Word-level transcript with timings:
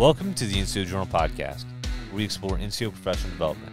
Welcome 0.00 0.32
to 0.36 0.46
the 0.46 0.54
NCO 0.54 0.86
Journal 0.86 1.04
Podcast, 1.04 1.66
where 2.08 2.16
we 2.16 2.24
explore 2.24 2.56
NCO 2.56 2.90
professional 2.90 3.32
development. 3.32 3.70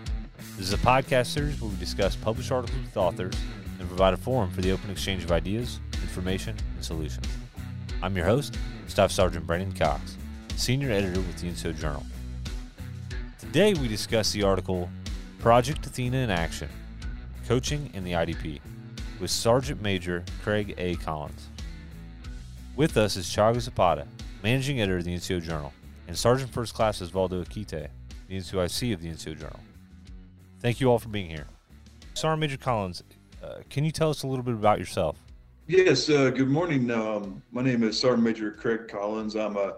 This 0.57 0.67
is 0.67 0.73
a 0.73 0.77
podcast 0.77 1.27
series 1.27 1.61
where 1.61 1.71
we 1.71 1.77
discuss 1.77 2.17
published 2.17 2.51
articles 2.51 2.81
with 2.81 2.97
authors 2.97 3.33
and 3.79 3.87
provide 3.87 4.13
a 4.13 4.17
forum 4.17 4.51
for 4.51 4.59
the 4.59 4.73
open 4.73 4.91
exchange 4.91 5.23
of 5.23 5.31
ideas, 5.31 5.79
information, 6.01 6.53
and 6.75 6.83
solutions. 6.83 7.25
I'm 8.03 8.13
your 8.13 8.25
host, 8.25 8.57
Staff 8.87 9.11
Sergeant 9.11 9.47
Brandon 9.47 9.71
Cox, 9.71 10.17
Senior 10.57 10.91
Editor 10.91 11.21
with 11.21 11.39
the 11.39 11.47
NCO 11.47 11.79
Journal. 11.79 12.05
Today 13.39 13.73
we 13.75 13.87
discuss 13.87 14.33
the 14.33 14.43
article 14.43 14.89
Project 15.39 15.85
Athena 15.85 16.17
in 16.17 16.29
Action 16.29 16.67
Coaching 17.47 17.89
in 17.93 18.03
the 18.03 18.11
IDP 18.11 18.59
with 19.21 19.31
Sergeant 19.31 19.81
Major 19.81 20.25
Craig 20.43 20.75
A. 20.77 20.95
Collins. 20.95 21.47
With 22.75 22.97
us 22.97 23.15
is 23.15 23.27
Chaga 23.27 23.61
Zapata, 23.61 24.05
Managing 24.43 24.81
Editor 24.81 24.97
of 24.97 25.05
the 25.05 25.15
NCO 25.15 25.41
Journal, 25.41 25.71
and 26.07 26.17
Sergeant 26.17 26.49
First 26.49 26.73
Class 26.73 27.01
Osvaldo 27.01 27.45
Akite, 27.45 27.89
the 28.27 28.37
NCOIC 28.37 28.93
of 28.93 29.01
the 29.01 29.09
NCO 29.09 29.37
Journal. 29.37 29.59
Thank 30.59 30.81
you 30.81 30.89
all 30.89 30.99
for 30.99 31.09
being 31.09 31.29
here. 31.29 31.45
Sergeant 32.13 32.39
Major 32.39 32.57
Collins, 32.57 33.03
uh, 33.43 33.59
can 33.69 33.83
you 33.83 33.91
tell 33.91 34.09
us 34.09 34.23
a 34.23 34.27
little 34.27 34.43
bit 34.43 34.55
about 34.55 34.79
yourself? 34.79 35.17
Yes, 35.67 36.09
uh, 36.09 36.29
good 36.29 36.49
morning. 36.49 36.89
Um, 36.89 37.43
my 37.51 37.61
name 37.61 37.83
is 37.83 37.99
Sergeant 37.99 38.23
Major 38.23 38.51
Craig 38.51 38.87
Collins. 38.87 39.35
I'm 39.35 39.57
a 39.57 39.75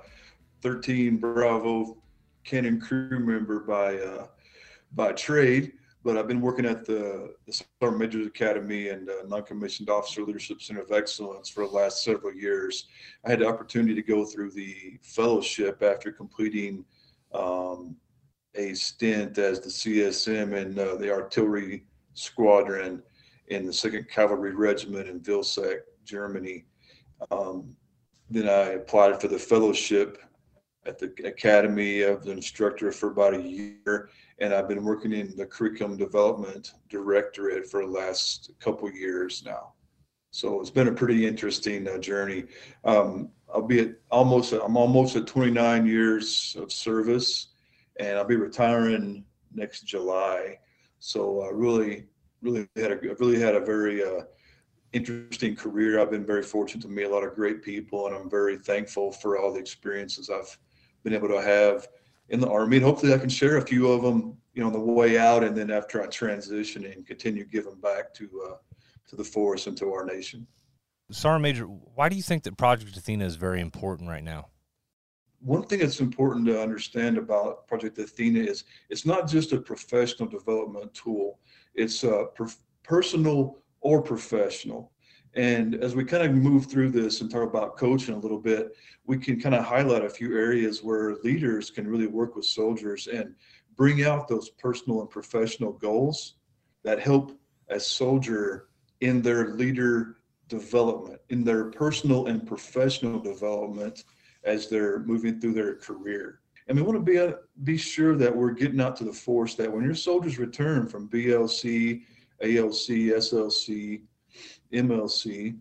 13 0.61 1.17
Bravo 1.17 1.97
Cannon 2.43 2.79
crew 2.79 3.19
member 3.19 3.59
by 3.59 3.97
uh, 3.97 4.27
by 4.93 5.11
trade, 5.13 5.73
but 6.03 6.17
I've 6.17 6.27
been 6.27 6.41
working 6.41 6.65
at 6.65 6.85
the, 6.85 7.33
the 7.45 7.53
Sergeant 7.81 7.99
Major's 7.99 8.27
Academy 8.27 8.89
and 8.89 9.09
uh, 9.09 9.27
Non-Commissioned 9.27 9.89
Officer 9.89 10.23
Leadership 10.23 10.61
Center 10.61 10.81
of 10.81 10.91
Excellence 10.91 11.49
for 11.49 11.67
the 11.67 11.73
last 11.73 12.03
several 12.03 12.33
years. 12.33 12.87
I 13.25 13.31
had 13.31 13.39
the 13.39 13.47
opportunity 13.47 13.95
to 13.95 14.01
go 14.01 14.25
through 14.25 14.51
the 14.51 14.97
fellowship 15.01 15.83
after 15.83 16.11
completing 16.11 16.85
um, 17.33 17.95
a 18.55 18.73
stint 18.73 19.37
as 19.37 19.59
the 19.59 19.69
CSM 19.69 20.53
in 20.53 20.79
uh, 20.79 20.95
the 20.95 21.11
artillery 21.11 21.85
squadron 22.13 23.03
in 23.47 23.65
the 23.65 23.73
Second 23.73 24.07
Cavalry 24.09 24.55
Regiment 24.55 25.07
in 25.07 25.19
Vilseck, 25.19 25.79
Germany. 26.05 26.65
Um, 27.31 27.75
then 28.29 28.47
I 28.47 28.73
applied 28.73 29.19
for 29.19 29.27
the 29.27 29.39
fellowship 29.39 30.21
at 30.85 30.97
the 30.97 31.13
Academy 31.25 32.01
of 32.01 32.23
the 32.23 32.31
instructor 32.31 32.91
for 32.91 33.11
about 33.11 33.33
a 33.33 33.41
year, 33.41 34.09
and 34.41 34.53
I've 34.53 34.67
been 34.67 34.83
working 34.83 35.13
in 35.13 35.35
the 35.35 35.45
curriculum 35.45 35.97
development 35.97 36.73
directorate 36.89 37.69
for 37.69 37.85
the 37.85 37.91
last 37.91 38.51
couple 38.59 38.89
years 38.91 39.43
now. 39.45 39.73
So 40.31 40.61
it's 40.61 40.69
been 40.69 40.87
a 40.87 40.93
pretty 40.93 41.25
interesting 41.25 41.87
uh, 41.87 41.97
journey. 41.97 42.45
Um, 42.85 43.29
I'll 43.53 43.63
be 43.63 43.79
at 43.79 43.95
almost 44.11 44.53
I'm 44.53 44.77
almost 44.77 45.15
at 45.15 45.25
29 45.25 45.85
years 45.85 46.55
of 46.59 46.71
service, 46.71 47.47
and 47.99 48.17
I'll 48.17 48.25
be 48.25 48.35
retiring 48.35 49.25
next 49.53 49.81
July. 49.81 50.59
So 50.99 51.41
I 51.41 51.47
uh, 51.47 51.51
really, 51.51 52.05
really 52.41 52.67
had 52.75 52.91
a 52.91 52.97
really 53.19 53.39
had 53.39 53.55
a 53.55 53.59
very 53.59 54.03
uh, 54.03 54.21
interesting 54.93 55.55
career. 55.55 55.99
I've 55.99 56.11
been 56.11 56.25
very 56.25 56.43
fortunate 56.43 56.83
to 56.83 56.89
meet 56.89 57.03
a 57.03 57.09
lot 57.09 57.23
of 57.23 57.33
great 57.33 57.63
people, 57.63 58.05
and 58.05 58.15
I'm 58.15 58.29
very 58.29 58.57
thankful 58.57 59.11
for 59.11 59.39
all 59.39 59.51
the 59.51 59.59
experiences 59.59 60.29
I've 60.29 60.55
been 61.03 61.13
able 61.13 61.29
to 61.29 61.41
have 61.41 61.87
in 62.29 62.39
the 62.39 62.49
army. 62.49 62.77
And 62.77 62.85
hopefully, 62.85 63.13
I 63.13 63.17
can 63.17 63.29
share 63.29 63.57
a 63.57 63.61
few 63.61 63.91
of 63.91 64.01
them, 64.01 64.37
you 64.53 64.61
know, 64.61 64.67
on 64.67 64.73
the 64.73 64.79
way 64.79 65.17
out, 65.17 65.43
and 65.43 65.55
then 65.55 65.71
after 65.71 66.01
I 66.01 66.07
transition 66.07 66.85
and 66.85 67.05
continue 67.05 67.45
giving 67.45 67.75
back 67.75 68.13
to 68.15 68.49
uh, 68.49 68.55
to 69.07 69.15
the 69.15 69.23
force 69.23 69.67
and 69.67 69.77
to 69.77 69.91
our 69.93 70.05
nation. 70.05 70.47
Sergeant 71.11 71.41
Major, 71.41 71.65
why 71.65 72.07
do 72.07 72.15
you 72.15 72.21
think 72.21 72.43
that 72.43 72.55
Project 72.57 72.95
Athena 72.95 73.25
is 73.25 73.35
very 73.35 73.61
important 73.61 74.09
right 74.09 74.23
now? 74.23 74.49
One 75.41 75.63
thing 75.63 75.79
that's 75.79 76.01
important 76.01 76.45
to 76.47 76.61
understand 76.61 77.17
about 77.17 77.67
Project 77.67 77.97
Athena 77.97 78.41
is 78.41 78.65
it's 78.89 79.05
not 79.05 79.27
just 79.27 79.51
a 79.53 79.59
professional 79.59 80.29
development 80.29 80.93
tool; 80.93 81.39
it's 81.73 82.03
a 82.03 82.27
per- 82.35 82.47
personal 82.83 83.57
or 83.81 84.01
professional. 84.01 84.91
And 85.35 85.75
as 85.75 85.95
we 85.95 86.03
kind 86.05 86.23
of 86.23 86.33
move 86.33 86.65
through 86.65 86.89
this 86.89 87.21
and 87.21 87.29
talk 87.29 87.47
about 87.47 87.77
coaching 87.77 88.15
a 88.15 88.19
little 88.19 88.39
bit, 88.39 88.75
we 89.05 89.17
can 89.17 89.39
kind 89.39 89.55
of 89.55 89.63
highlight 89.63 90.03
a 90.03 90.09
few 90.09 90.35
areas 90.35 90.83
where 90.83 91.15
leaders 91.23 91.69
can 91.69 91.87
really 91.87 92.07
work 92.07 92.35
with 92.35 92.45
soldiers 92.45 93.07
and 93.07 93.35
bring 93.75 94.03
out 94.03 94.27
those 94.27 94.49
personal 94.49 95.01
and 95.01 95.09
professional 95.09 95.71
goals 95.73 96.35
that 96.83 96.99
help 96.99 97.39
a 97.69 97.79
soldier 97.79 98.69
in 99.01 99.21
their 99.21 99.49
leader 99.55 100.17
development, 100.47 101.21
in 101.29 101.43
their 101.43 101.65
personal 101.65 102.27
and 102.27 102.45
professional 102.45 103.19
development 103.19 104.03
as 104.43 104.67
they're 104.67 104.99
moving 104.99 105.39
through 105.39 105.53
their 105.53 105.75
career. 105.75 106.41
And 106.67 106.77
we 106.77 106.83
want 106.83 106.97
to 106.97 107.11
be, 107.11 107.19
uh, 107.19 107.33
be 107.63 107.77
sure 107.77 108.15
that 108.15 108.35
we're 108.35 108.51
getting 108.51 108.81
out 108.81 108.95
to 108.97 109.03
the 109.03 109.13
force 109.13 109.55
that 109.55 109.71
when 109.71 109.83
your 109.83 109.95
soldiers 109.95 110.37
return 110.37 110.87
from 110.87 111.09
BLC, 111.09 112.03
ALC, 112.41 113.11
SLC, 113.17 114.01
MLC, 114.73 115.57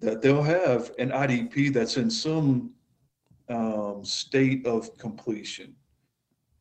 that 0.00 0.22
they'll 0.22 0.42
have 0.42 0.92
an 0.98 1.10
IDP 1.10 1.72
that's 1.72 1.96
in 1.96 2.10
some 2.10 2.70
um, 3.48 4.04
state 4.04 4.66
of 4.66 4.96
completion. 4.98 5.74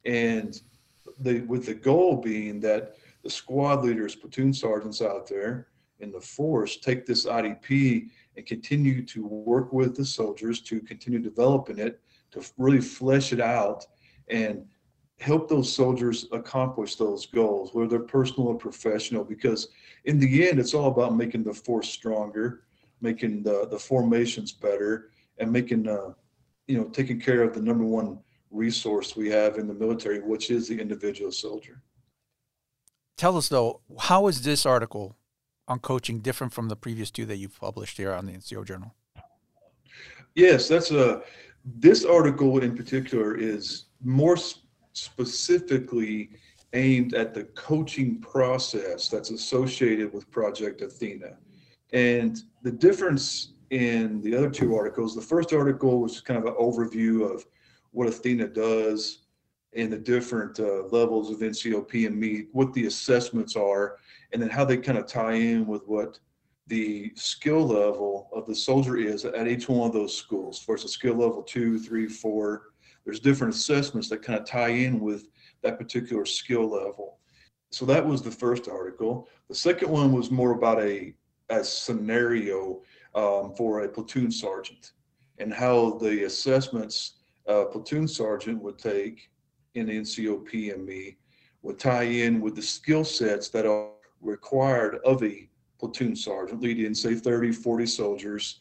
And 0.06 0.62
the, 1.20 1.42
with 1.42 1.66
the 1.66 1.74
goal 1.74 2.18
being 2.18 2.60
that 2.62 2.96
the 3.24 3.30
squad 3.30 3.84
leaders, 3.84 4.16
platoon 4.16 4.54
sergeants 4.54 5.02
out 5.02 5.28
there 5.28 5.68
in 6.00 6.12
the 6.12 6.20
force 6.20 6.78
take 6.78 7.06
this 7.06 7.26
IDP 7.26 8.10
and 8.36 8.46
continue 8.46 9.04
to 9.06 9.26
work 9.26 9.72
with 9.72 9.96
the 9.96 10.06
soldiers 10.06 10.62
to 10.62 10.82
continue 10.82 11.20
developing 11.20 11.80
it, 11.80 12.02
to 12.32 12.44
really 12.58 12.82
flesh 12.82 13.32
it 13.32 13.40
out 13.40 13.86
and 14.28 14.66
help 15.20 15.48
those 15.48 15.72
soldiers 15.72 16.28
accomplish 16.32 16.96
those 16.96 17.26
goals, 17.26 17.74
whether 17.74 17.88
they're 17.88 18.00
personal 18.00 18.50
or 18.50 18.56
professional, 18.56 19.24
because 19.24 19.70
in 20.04 20.20
the 20.20 20.48
end, 20.48 20.60
it's 20.60 20.74
all 20.74 20.88
about 20.88 21.16
making 21.16 21.44
the 21.44 21.54
force 21.54 21.90
stronger, 21.90 22.64
making 23.02 23.44
the, 23.44 23.68
the 23.70 23.80
formations 23.80 24.52
better, 24.52 25.12
and 25.38 25.52
making, 25.52 25.88
uh, 25.88 26.14
you 26.68 26.78
know, 26.78 26.86
taking 26.86 27.20
care 27.20 27.44
of 27.44 27.54
the 27.54 27.62
number 27.62 27.84
one 27.84 28.20
resource 28.52 29.16
we 29.16 29.30
have 29.30 29.58
in 29.58 29.68
the 29.68 29.74
military, 29.74 30.20
which 30.20 30.50
is 30.50 30.68
the 30.68 30.80
individual 30.80 31.32
soldier. 31.32 31.82
Tell 33.18 33.38
us, 33.38 33.48
though, 33.48 33.82
how 34.00 34.28
is 34.28 34.42
this 34.42 34.66
article 34.66 35.16
on 35.68 35.80
coaching 35.80 36.20
different 36.20 36.54
from 36.54 36.68
the 36.68 36.76
previous 36.76 37.10
two 37.10 37.26
that 37.26 37.38
you've 37.38 37.60
published 37.60 37.98
here 37.98 38.12
on 38.12 38.26
the 38.26 38.34
NCO 38.34 38.66
Journal? 38.66 38.94
Yes, 40.36 40.68
that's 40.68 40.92
a. 40.92 41.22
This 41.64 42.06
article 42.06 42.60
in 42.60 42.76
particular 42.76 43.36
is 43.36 43.86
more 44.04 44.38
specifically 44.96 46.30
aimed 46.74 47.14
at 47.14 47.34
the 47.34 47.44
coaching 47.56 48.20
process 48.20 49.08
that's 49.08 49.30
associated 49.30 50.14
with 50.14 50.30
Project 50.32 50.82
Athena. 50.82 51.38
And 51.94 52.42
the 52.64 52.72
difference 52.72 53.54
in 53.70 54.22
the 54.22 54.36
other 54.36 54.50
two 54.50 54.76
articles, 54.76 55.16
the 55.16 55.22
first 55.22 55.54
article 55.54 56.02
was 56.02 56.22
kind 56.22 56.40
of 56.40 56.46
an 56.46 56.56
overview 56.60 57.30
of 57.30 57.46
what 57.92 58.08
Athena 58.08 58.48
does 58.48 59.20
and 59.74 59.92
the 59.92 59.98
different 59.98 60.60
uh, 60.60 60.84
levels 60.88 61.30
of 61.30 61.40
NCO 61.40 61.88
PME, 61.90 62.48
what 62.54 62.74
the 62.74 62.86
assessments 62.86 63.56
are, 63.56 63.98
and 64.32 64.42
then 64.42 64.50
how 64.50 64.64
they 64.64 64.78
kind 64.78 64.98
of 64.98 65.08
tie 65.08 65.34
in 65.34 65.66
with 65.66 65.86
what 65.88 66.20
the 66.68 67.12
skill 67.16 67.66
level 67.68 68.30
of 68.34 68.48
the 68.48 68.56
soldier 68.56 68.98
is 68.98 69.24
at 69.26 69.48
each 69.48 69.70
one 69.70 69.88
of 69.88 69.94
those 69.94 70.16
schools. 70.16 70.60
For 70.60 70.76
a 70.76 70.80
skill 70.80 71.16
level 71.16 71.44
two, 71.44 71.78
three, 71.78 72.08
four, 72.08 72.74
there's 73.06 73.20
different 73.20 73.54
assessments 73.54 74.10
that 74.10 74.24
kind 74.24 74.40
of 74.40 74.46
tie 74.46 74.70
in 74.70 75.00
with 75.00 75.28
that 75.62 75.78
particular 75.78 76.26
skill 76.26 76.68
level. 76.68 77.20
So 77.70 77.86
that 77.86 78.06
was 78.06 78.22
the 78.22 78.32
first 78.32 78.68
article. 78.68 79.28
The 79.48 79.56
second 79.56 79.90
one 79.90 80.12
was 80.12 80.32
more 80.32 80.52
about 80.52 80.82
a, 80.82 81.14
a 81.50 81.64
scenario 81.64 82.82
um, 83.14 83.54
for 83.56 83.82
a 83.82 83.90
platoon 83.90 84.32
sergeant 84.32 84.94
and 85.38 85.54
how 85.54 85.98
the 86.00 86.24
assessments 86.24 87.16
a 87.48 87.66
platoon 87.66 88.08
sergeant 88.08 88.62
would 88.62 88.78
take 88.78 89.30
in 89.76 89.88
NCO 89.88 90.48
PME 90.50 91.16
would 91.62 91.80
tie 91.80 92.04
in 92.04 92.42
with 92.42 92.56
the 92.56 92.62
skill 92.62 93.04
sets 93.04 93.50
that 93.50 93.66
are 93.66 93.90
required 94.22 95.00
of 95.06 95.24
a 95.24 95.48
platoon 95.80 96.16
sergeant 96.16 96.62
leading 96.62 96.94
say 96.96 97.14
30 97.14 97.52
40 97.52 97.86
soldiers 97.86 98.60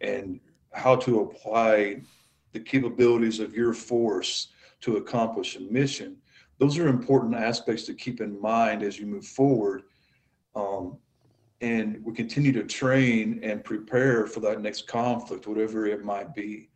and 0.00 0.40
how 0.72 0.96
to 0.96 1.20
apply 1.20 2.00
the 2.52 2.60
capabilities 2.60 3.40
of 3.40 3.54
your 3.54 3.72
force 3.72 4.48
to 4.80 4.96
accomplish 4.96 5.56
a 5.56 5.60
mission. 5.60 6.16
Those 6.58 6.78
are 6.78 6.88
important 6.88 7.34
aspects 7.34 7.84
to 7.84 7.94
keep 7.94 8.20
in 8.20 8.40
mind 8.40 8.82
as 8.82 8.98
you 8.98 9.06
move 9.06 9.26
forward. 9.26 9.82
Um, 10.54 10.98
and 11.60 12.02
we 12.04 12.12
continue 12.12 12.52
to 12.52 12.64
train 12.64 13.40
and 13.42 13.64
prepare 13.64 14.26
for 14.26 14.40
that 14.40 14.60
next 14.60 14.86
conflict, 14.86 15.46
whatever 15.46 15.86
it 15.86 16.04
might 16.04 16.34
be. 16.34 16.68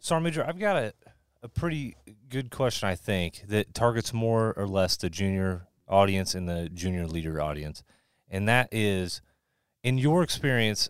Sergeant 0.00 0.24
Major, 0.24 0.46
I've 0.46 0.58
got 0.58 0.76
a, 0.76 0.92
a 1.42 1.48
pretty 1.48 1.96
good 2.28 2.50
question, 2.50 2.88
I 2.88 2.94
think, 2.94 3.44
that 3.48 3.74
targets 3.74 4.12
more 4.12 4.52
or 4.56 4.66
less 4.66 4.96
the 4.96 5.10
junior 5.10 5.66
audience 5.88 6.34
and 6.34 6.48
the 6.48 6.68
junior 6.68 7.06
leader 7.06 7.40
audience. 7.40 7.82
And 8.28 8.48
that 8.48 8.68
is, 8.72 9.22
in 9.82 9.98
your 9.98 10.22
experience, 10.22 10.88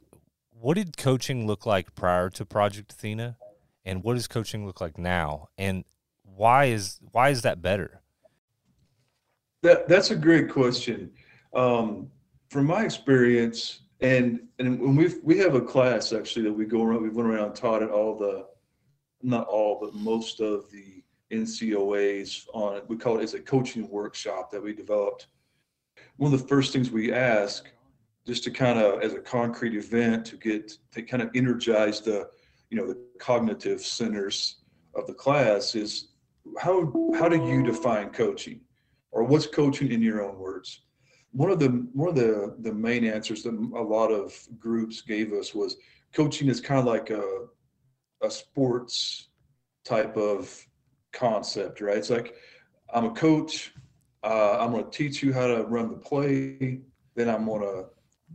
what 0.50 0.74
did 0.74 0.96
coaching 0.96 1.46
look 1.46 1.66
like 1.66 1.94
prior 1.94 2.30
to 2.30 2.46
Project 2.46 2.92
Athena? 2.92 3.36
And 3.86 4.02
what 4.02 4.14
does 4.14 4.26
coaching 4.26 4.66
look 4.66 4.80
like 4.80 4.98
now? 4.98 5.48
And 5.56 5.84
why 6.24 6.66
is 6.66 6.98
why 7.12 7.30
is 7.30 7.42
that 7.42 7.62
better? 7.62 8.02
That 9.62 9.88
that's 9.88 10.10
a 10.10 10.16
great 10.16 10.50
question. 10.50 11.12
Um, 11.54 12.10
from 12.50 12.66
my 12.66 12.84
experience, 12.84 13.80
and 14.00 14.40
and 14.58 14.78
when 14.78 14.96
we 14.96 15.14
we 15.22 15.38
have 15.38 15.54
a 15.54 15.60
class 15.60 16.12
actually 16.12 16.42
that 16.42 16.52
we 16.52 16.66
go 16.66 16.82
around, 16.82 17.02
we 17.02 17.08
went 17.08 17.28
around 17.28 17.46
and 17.46 17.54
taught 17.54 17.82
at 17.82 17.90
all 17.90 18.18
the, 18.18 18.46
not 19.22 19.46
all, 19.46 19.78
but 19.80 19.94
most 19.94 20.40
of 20.40 20.70
the 20.70 21.02
NCOAs 21.30 22.46
on 22.52 22.82
we 22.88 22.96
call 22.96 23.18
it 23.20 23.22
as 23.22 23.34
a 23.34 23.40
coaching 23.40 23.88
workshop 23.88 24.50
that 24.50 24.62
we 24.62 24.74
developed. 24.74 25.28
One 26.16 26.32
of 26.32 26.40
the 26.40 26.48
first 26.48 26.72
things 26.72 26.90
we 26.90 27.12
ask, 27.12 27.70
just 28.26 28.42
to 28.44 28.50
kind 28.50 28.78
of 28.78 29.02
as 29.02 29.14
a 29.14 29.20
concrete 29.20 29.76
event 29.76 30.26
to 30.26 30.36
get 30.36 30.72
to 30.92 31.02
kind 31.02 31.22
of 31.22 31.30
energize 31.34 32.00
the, 32.00 32.28
you 32.70 32.76
know, 32.76 32.86
the 32.86 32.98
cognitive 33.18 33.80
centers 33.80 34.56
of 34.94 35.06
the 35.06 35.14
class 35.14 35.74
is 35.74 36.08
how 36.58 36.92
how 37.18 37.28
do 37.28 37.36
you 37.46 37.62
define 37.62 38.10
coaching, 38.10 38.60
or 39.10 39.24
what's 39.24 39.46
coaching 39.46 39.90
in 39.90 40.02
your 40.02 40.22
own 40.22 40.38
words? 40.38 40.80
one 41.36 41.50
of 41.50 41.58
the 41.58 41.68
one 41.92 42.08
of 42.08 42.14
the 42.14 42.56
the 42.60 42.72
main 42.72 43.04
answers 43.04 43.42
that 43.42 43.52
a 43.52 43.82
lot 43.82 44.08
of 44.08 44.34
groups 44.58 45.02
gave 45.02 45.32
us 45.34 45.54
was 45.54 45.76
coaching 46.14 46.48
is 46.48 46.60
kind 46.60 46.80
of 46.80 46.86
like 46.86 47.10
a 47.10 47.46
a 48.22 48.30
sports 48.30 49.28
type 49.84 50.16
of 50.16 50.66
concept, 51.12 51.80
right? 51.82 51.98
It's 51.98 52.10
like 52.10 52.34
I'm 52.92 53.04
a 53.04 53.10
coach. 53.10 53.74
Uh, 54.24 54.58
I'm 54.58 54.72
going 54.72 54.84
to 54.84 54.90
teach 54.90 55.22
you 55.22 55.32
how 55.32 55.46
to 55.46 55.64
run 55.64 55.90
the 55.90 55.96
play. 55.96 56.80
Then 57.14 57.28
I'm 57.28 57.44
going 57.44 57.60
to 57.62 57.84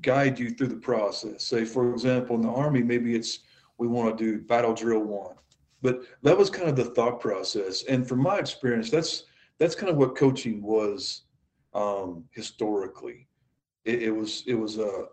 guide 0.01 0.39
you 0.39 0.51
through 0.51 0.67
the 0.67 0.75
process. 0.75 1.43
Say, 1.43 1.65
for 1.65 1.91
example, 1.91 2.35
in 2.35 2.43
the 2.43 2.49
Army, 2.49 2.81
maybe 2.81 3.15
it's 3.15 3.39
we 3.81 3.87
want 3.87 4.15
to 4.15 4.23
do 4.23 4.39
battle 4.39 4.75
drill 4.75 4.99
one, 4.99 5.33
but 5.81 6.03
that 6.21 6.37
was 6.37 6.51
kind 6.51 6.69
of 6.69 6.75
the 6.75 6.85
thought 6.85 7.19
process. 7.19 7.83
And 7.85 8.07
from 8.07 8.21
my 8.21 8.37
experience, 8.37 8.91
that's 8.91 9.23
that's 9.57 9.73
kind 9.73 9.89
of 9.89 9.97
what 9.97 10.15
coaching 10.15 10.61
was 10.61 11.23
um, 11.73 12.23
historically. 12.29 13.27
It, 13.83 14.03
it, 14.03 14.11
was 14.11 14.43
it 14.45 14.53
was 14.53 14.77
a 14.77 15.05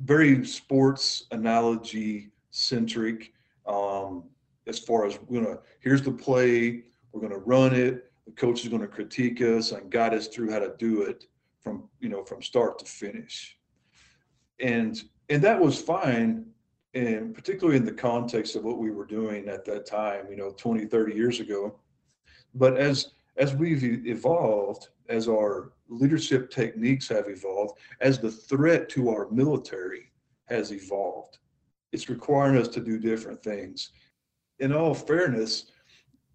very 0.00 0.44
sports 0.44 1.26
analogy 1.30 2.32
centric. 2.50 3.32
Um, 3.68 4.24
as 4.66 4.80
far 4.80 5.06
as 5.06 5.16
we're 5.28 5.40
gonna 5.40 5.58
here's 5.78 6.02
the 6.02 6.10
play, 6.10 6.82
we're 7.12 7.20
gonna 7.20 7.38
run 7.38 7.72
it. 7.72 8.10
The 8.26 8.32
coach 8.32 8.64
is 8.64 8.68
gonna 8.68 8.88
critique 8.88 9.40
us 9.42 9.70
and 9.70 9.92
guide 9.92 10.12
us 10.12 10.26
through 10.26 10.50
how 10.50 10.58
to 10.58 10.74
do 10.76 11.02
it 11.02 11.26
from 11.60 11.88
you 12.00 12.08
know 12.08 12.24
from 12.24 12.42
start 12.42 12.80
to 12.80 12.84
finish. 12.84 13.56
And 14.58 15.00
and 15.28 15.40
that 15.44 15.60
was 15.60 15.80
fine 15.80 16.46
and 16.94 17.34
particularly 17.34 17.76
in 17.76 17.84
the 17.84 17.92
context 17.92 18.56
of 18.56 18.64
what 18.64 18.78
we 18.78 18.90
were 18.90 19.04
doing 19.04 19.48
at 19.48 19.64
that 19.64 19.86
time 19.86 20.26
you 20.30 20.36
know 20.36 20.52
20 20.52 20.86
30 20.86 21.14
years 21.14 21.40
ago 21.40 21.78
but 22.54 22.76
as 22.76 23.12
as 23.36 23.54
we've 23.54 23.84
evolved 24.06 24.88
as 25.08 25.28
our 25.28 25.72
leadership 25.88 26.50
techniques 26.50 27.08
have 27.08 27.28
evolved, 27.28 27.78
as 28.00 28.18
the 28.18 28.30
threat 28.30 28.88
to 28.90 29.10
our 29.10 29.28
military 29.30 30.12
has 30.46 30.72
evolved. 30.72 31.38
It's 31.92 32.08
requiring 32.08 32.58
us 32.58 32.68
to 32.68 32.80
do 32.80 32.98
different 32.98 33.42
things. 33.42 33.90
In 34.58 34.72
all 34.72 34.94
fairness, 34.94 35.66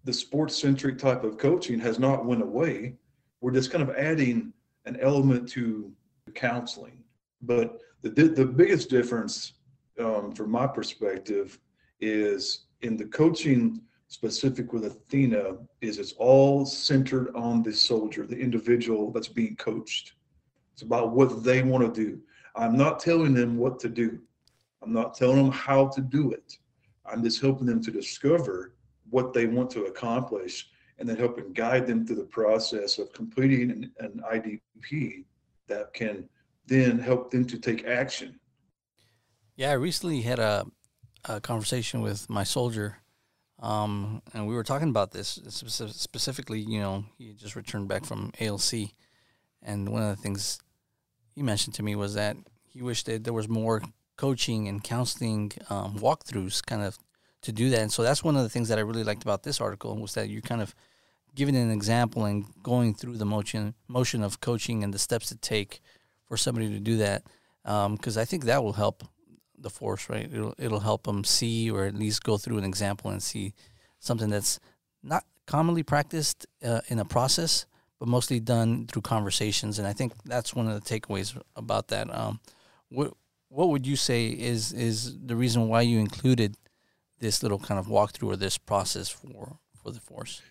the 0.04 0.12
sports 0.12 0.56
centric 0.56 0.98
type 0.98 1.24
of 1.24 1.38
coaching 1.38 1.78
has 1.80 1.98
not 1.98 2.26
went 2.26 2.42
away. 2.42 2.94
We're 3.40 3.52
just 3.52 3.70
kind 3.70 3.88
of 3.88 3.94
adding 3.96 4.52
an 4.86 4.98
element 5.00 5.48
to 5.50 5.92
counseling. 6.34 7.04
But 7.42 7.78
the, 8.02 8.10
the 8.10 8.44
biggest 8.44 8.90
difference 8.90 9.54
um, 9.98 10.32
from 10.32 10.50
my 10.50 10.66
perspective 10.66 11.58
is 12.00 12.66
in 12.82 12.96
the 12.96 13.06
coaching 13.06 13.80
specific 14.08 14.72
with 14.72 14.84
Athena 14.84 15.56
is 15.80 15.98
it's 15.98 16.12
all 16.12 16.64
centered 16.64 17.34
on 17.34 17.62
the 17.62 17.72
soldier, 17.72 18.26
the 18.26 18.38
individual 18.38 19.10
that's 19.10 19.28
being 19.28 19.56
coached. 19.56 20.14
It's 20.72 20.82
about 20.82 21.12
what 21.12 21.42
they 21.42 21.62
want 21.62 21.94
to 21.94 22.04
do. 22.04 22.20
I'm 22.56 22.76
not 22.76 23.00
telling 23.00 23.34
them 23.34 23.56
what 23.56 23.80
to 23.80 23.88
do. 23.88 24.20
I'm 24.82 24.92
not 24.92 25.14
telling 25.14 25.36
them 25.36 25.52
how 25.52 25.88
to 25.88 26.00
do 26.00 26.30
it. 26.32 26.58
I'm 27.06 27.22
just 27.22 27.40
helping 27.40 27.66
them 27.66 27.82
to 27.82 27.90
discover 27.90 28.74
what 29.10 29.32
they 29.32 29.46
want 29.46 29.70
to 29.70 29.84
accomplish 29.84 30.68
and 30.98 31.08
then 31.08 31.16
helping 31.16 31.52
guide 31.52 31.86
them 31.86 32.06
through 32.06 32.16
the 32.16 32.24
process 32.24 32.98
of 32.98 33.12
completing 33.12 33.70
an, 33.70 33.92
an 33.98 34.22
IDP 34.32 35.24
that 35.66 35.92
can 35.92 36.28
then 36.66 36.98
help 36.98 37.30
them 37.30 37.44
to 37.46 37.58
take 37.58 37.84
action. 37.84 38.38
Yeah, 39.56 39.70
I 39.70 39.74
recently 39.74 40.22
had 40.22 40.38
a, 40.38 40.66
a 41.24 41.40
conversation 41.40 42.00
with 42.00 42.28
my 42.28 42.44
soldier 42.44 42.98
um, 43.64 44.20
and 44.32 44.46
we 44.46 44.54
were 44.54 44.62
talking 44.62 44.88
about 44.88 45.12
this 45.12 45.40
specifically. 45.92 46.60
You 46.60 46.80
know, 46.80 47.04
he 47.16 47.32
just 47.32 47.56
returned 47.56 47.88
back 47.88 48.04
from 48.04 48.32
ALC, 48.40 48.90
and 49.62 49.88
one 49.88 50.02
of 50.02 50.14
the 50.14 50.22
things 50.22 50.58
he 51.34 51.42
mentioned 51.42 51.74
to 51.76 51.82
me 51.82 51.96
was 51.96 52.14
that 52.14 52.36
he 52.68 52.82
wished 52.82 53.06
that 53.06 53.24
there 53.24 53.32
was 53.32 53.48
more 53.48 53.82
coaching 54.16 54.68
and 54.68 54.84
counseling 54.84 55.52
um, 55.70 55.98
walkthroughs, 55.98 56.64
kind 56.64 56.82
of 56.82 56.98
to 57.42 57.52
do 57.52 57.70
that. 57.70 57.80
And 57.80 57.92
so 57.92 58.02
that's 58.02 58.22
one 58.22 58.36
of 58.36 58.42
the 58.42 58.48
things 58.48 58.68
that 58.68 58.78
I 58.78 58.82
really 58.82 59.04
liked 59.04 59.22
about 59.22 59.42
this 59.42 59.60
article 59.60 59.96
was 59.96 60.14
that 60.14 60.28
you're 60.28 60.42
kind 60.42 60.60
of 60.60 60.74
giving 61.34 61.56
an 61.56 61.70
example 61.70 62.24
and 62.26 62.44
going 62.62 62.94
through 62.94 63.16
the 63.16 63.24
motion 63.24 63.74
motion 63.88 64.22
of 64.22 64.40
coaching 64.40 64.84
and 64.84 64.92
the 64.92 64.98
steps 64.98 65.28
to 65.28 65.36
take 65.36 65.80
for 66.26 66.36
somebody 66.36 66.68
to 66.70 66.80
do 66.80 66.98
that. 66.98 67.22
Because 67.62 68.16
um, 68.16 68.20
I 68.20 68.24
think 68.26 68.44
that 68.44 68.62
will 68.62 68.74
help 68.74 69.04
the 69.64 69.70
force, 69.70 70.08
right? 70.08 70.30
It'll 70.32 70.54
it'll 70.58 70.80
help 70.80 71.04
them 71.04 71.24
see 71.24 71.70
or 71.70 71.84
at 71.84 71.94
least 71.94 72.22
go 72.22 72.38
through 72.38 72.58
an 72.58 72.64
example 72.64 73.10
and 73.10 73.20
see 73.20 73.54
something 73.98 74.30
that's 74.30 74.60
not 75.02 75.24
commonly 75.46 75.82
practiced 75.82 76.46
uh, 76.64 76.80
in 76.88 77.00
a 77.00 77.04
process, 77.04 77.66
but 77.98 78.06
mostly 78.06 78.38
done 78.38 78.86
through 78.86 79.02
conversations. 79.02 79.78
And 79.78 79.88
I 79.88 79.92
think 79.92 80.12
that's 80.24 80.54
one 80.54 80.68
of 80.68 80.74
the 80.74 80.88
takeaways 80.88 81.36
about 81.56 81.88
that. 81.88 82.14
Um, 82.14 82.38
what 82.88 83.14
what 83.48 83.70
would 83.70 83.86
you 83.86 83.96
say 83.96 84.26
is 84.28 84.72
is 84.72 85.18
the 85.26 85.36
reason 85.36 85.68
why 85.68 85.80
you 85.80 85.98
included 85.98 86.56
this 87.18 87.42
little 87.42 87.58
kind 87.58 87.80
of 87.80 87.86
walkthrough 87.86 88.28
or 88.28 88.36
this 88.36 88.58
process 88.58 89.08
for 89.08 89.58
for 89.82 89.90
the 89.90 90.00
force? 90.00 90.42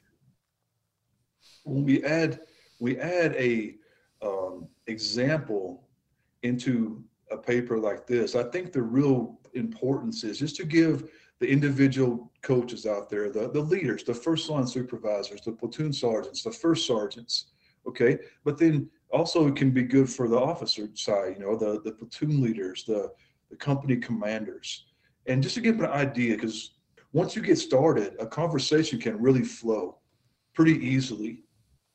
When 1.64 1.86
we 1.86 2.04
add 2.04 2.42
we 2.80 2.98
add 2.98 3.36
a 3.36 3.76
um, 4.22 4.68
example 4.88 5.88
into 6.42 7.04
a 7.34 7.38
paper 7.38 7.78
like 7.78 8.08
this, 8.08 8.36
I 8.36 8.44
think 8.44 8.72
the 8.72 8.82
real 8.82 9.40
importance 9.54 10.24
is 10.24 10.40
just 10.40 10.56
to 10.58 10.66
give 10.66 11.10
the 11.40 11.48
individual 11.48 12.32
coaches 12.42 12.86
out 12.86 13.10
there, 13.10 13.30
the, 13.30 13.50
the 13.50 13.60
leaders, 13.60 14.04
the 14.04 14.14
first 14.14 14.50
line 14.50 14.68
supervisors, 14.68 15.42
the 15.42 15.52
platoon 15.52 15.92
sergeants, 15.92 16.44
the 16.44 16.52
first 16.52 16.88
sergeants, 16.88 17.48
okay? 17.88 18.18
But 18.46 18.58
then 18.58 18.90
also 19.12 19.48
it 19.48 19.56
can 19.56 19.72
be 19.72 19.84
good 19.84 20.10
for 20.10 20.28
the 20.28 20.40
officer 20.40 20.88
side, 20.94 21.36
you 21.38 21.46
know, 21.46 21.56
the, 21.56 21.82
the 21.82 21.92
platoon 21.92 22.42
leaders, 22.42 22.86
the, 22.86 23.12
the 23.50 23.56
company 23.56 23.98
commanders. 23.98 24.86
And 25.26 25.44
just 25.44 25.56
to 25.56 25.62
give 25.62 25.80
an 25.80 25.88
idea, 25.88 26.36
because 26.36 26.76
once 27.12 27.36
you 27.36 27.42
get 27.42 27.58
started, 27.58 28.16
a 28.20 28.26
conversation 28.26 29.00
can 29.00 29.20
really 29.20 29.44
flow 29.44 29.98
pretty 30.54 30.74
easily. 30.86 31.44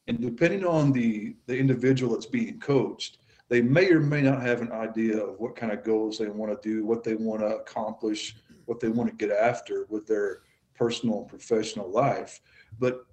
And 0.09 0.21
depending 0.21 0.65
on 0.65 0.93
the, 0.93 1.37
the 1.47 1.57
individual 1.57 2.13
that's 2.13 2.27
being 2.27 2.61
coached, 2.61 3.19
they 3.49 3.63
may 3.63 3.91
or 3.91 4.01
may 4.01 4.23
not 4.23 4.43
have 4.43 4.61
an 4.61 4.73
idea 4.73 5.19
of 5.19 5.39
what 5.41 5.57
kind 5.57 5.73
of 5.73 5.85
goals 5.85 6.19
they 6.19 6.29
want 6.29 6.51
to 6.51 6.69
do, 6.69 6.85
what 6.85 7.03
they 7.03 7.15
want 7.15 7.41
to 7.41 7.57
accomplish, 7.57 8.37
what 8.67 8.81
they 8.81 8.89
want 8.89 9.09
to 9.09 9.17
get 9.17 9.35
after 9.35 9.87
with 9.89 10.07
their 10.07 10.41
personal 10.75 11.21
and 11.21 11.29
professional 11.29 11.91
life. 11.91 12.41
But 12.79 13.07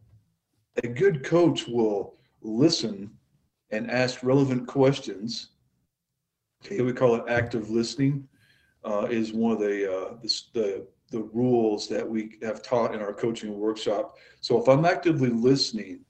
a 0.83 0.87
good 0.87 1.23
coach 1.23 1.67
will 1.67 2.17
listen 2.41 3.11
and 3.71 3.89
ask 3.89 4.23
relevant 4.23 4.67
questions. 4.67 5.49
Okay, 6.65 6.81
we 6.81 6.93
call 6.93 7.15
it 7.15 7.23
active 7.29 7.69
listening. 7.69 8.27
Uh, 8.83 9.07
is 9.09 9.33
one 9.33 9.51
of 9.51 9.59
the, 9.59 9.91
uh, 9.91 10.13
the, 10.21 10.41
the 10.53 10.87
the 11.11 11.23
rules 11.33 11.87
that 11.87 12.07
we 12.07 12.37
have 12.41 12.61
taught 12.61 12.93
in 12.93 13.01
our 13.01 13.13
coaching 13.13 13.57
workshop. 13.59 14.17
So 14.41 14.61
if 14.61 14.67
I'm 14.67 14.85
actively 14.85 15.29
listening 15.29 16.01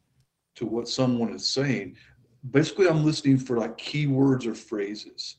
to 0.56 0.66
what 0.66 0.88
someone 0.88 1.34
is 1.34 1.48
saying, 1.48 1.98
basically 2.52 2.88
I'm 2.88 3.04
listening 3.04 3.38
for 3.38 3.58
like 3.58 3.78
keywords 3.78 4.46
or 4.46 4.54
phrases. 4.54 5.38